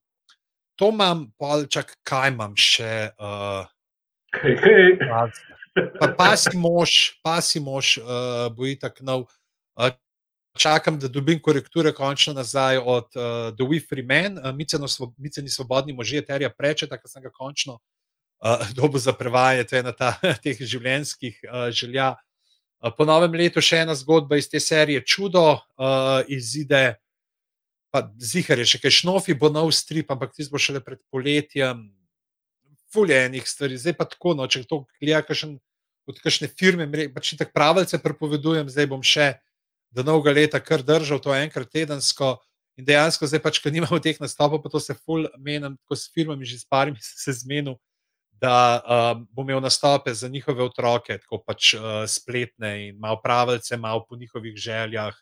[0.78, 1.26] To imam,
[1.66, 3.10] čak, kaj imam še.
[3.18, 3.66] Uh,
[4.44, 5.55] hej, hej.
[6.00, 9.26] Pa, pa si mož, pa si mož, uh, boji tako nov.
[9.76, 9.92] Uh,
[10.56, 14.54] čakam, da dobim korekture končno nazaj od uh, The We Free Men, uh,
[15.18, 17.78] Miceni svobodni možje, terja preče, tako sem ga končno
[18.40, 20.14] uh, dobil za prevajanje, to je ena ta,
[20.44, 22.14] teh življenjskih uh, želja.
[22.84, 26.98] Eh, po novem letu še ena zgodba iz te serije Čudo, uh, izide,
[27.90, 31.88] pa zihar je še kaj šnofi, bo nov strip, ampak ti bo šele pred poletjem.
[32.94, 35.56] Fuljenih stvari, zdaj pa tako, no, če to gleda, kakšen,
[36.06, 39.34] od kakšne firme, pač tako pravice prepovedujem, zdaj bom še
[39.90, 42.36] do novega leta kar držal to enkrat tedensko.
[42.76, 46.10] In dejansko, zdaj pač, ker nimamo teh nastopov, pa to se ful menim, tako s
[46.12, 47.80] firmami, že s parimi se zmenil
[48.40, 53.76] da um, bom imel nastope za njihove otroke, tako pač uh, spletne in malo pravice,
[53.76, 55.14] malo po njihovih željah.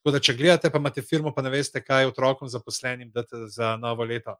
[0.00, 3.76] Tako da, če gledate, pa imate firmo, pa ne veste, kaj otrokom zaposlenim date za
[3.76, 4.36] novo leto.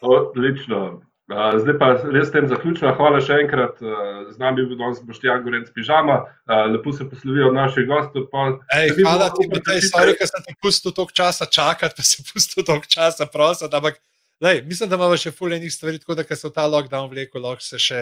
[0.00, 1.02] Odlično.
[1.30, 2.94] Zdaj pa res tem zaključujem.
[2.98, 3.78] Hvala še enkrat.
[3.78, 6.24] Z nami je bil danes Boštjan Gorenc Pižama.
[6.72, 8.26] Lepo se poslovijo od naših gostov.
[8.74, 12.24] Ej, hvala ti, da si stvari, ker sem ti pustil toliko časa čakati, pa si
[12.28, 13.70] pustil toliko časa prositi.
[13.70, 14.02] Ampak
[14.40, 17.60] Lej, mislim, da imamo še fulejnih stvari, tako da se v ta lockdown vleko, lahko
[17.60, 18.00] se še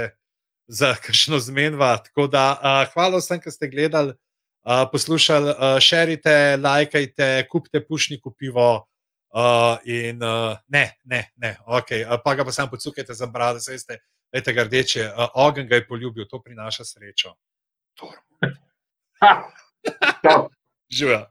[0.71, 1.97] za kakšno zmenjava.
[2.07, 8.31] Tako da uh, hvala vsem, ki ste gledali, uh, poslušali, uh, širite, lajkajte, kupite pušniku
[8.39, 8.87] pivo.
[9.29, 11.89] Uh, in uh, ne, ne, ne, ok,
[12.25, 13.99] pa ga pa samo pocukajte za brado, zdaj ste,
[14.33, 17.35] veste, rdeče, uh, ogen ga je poljubil, to prinaša srečo.
[20.91, 21.27] Živijo.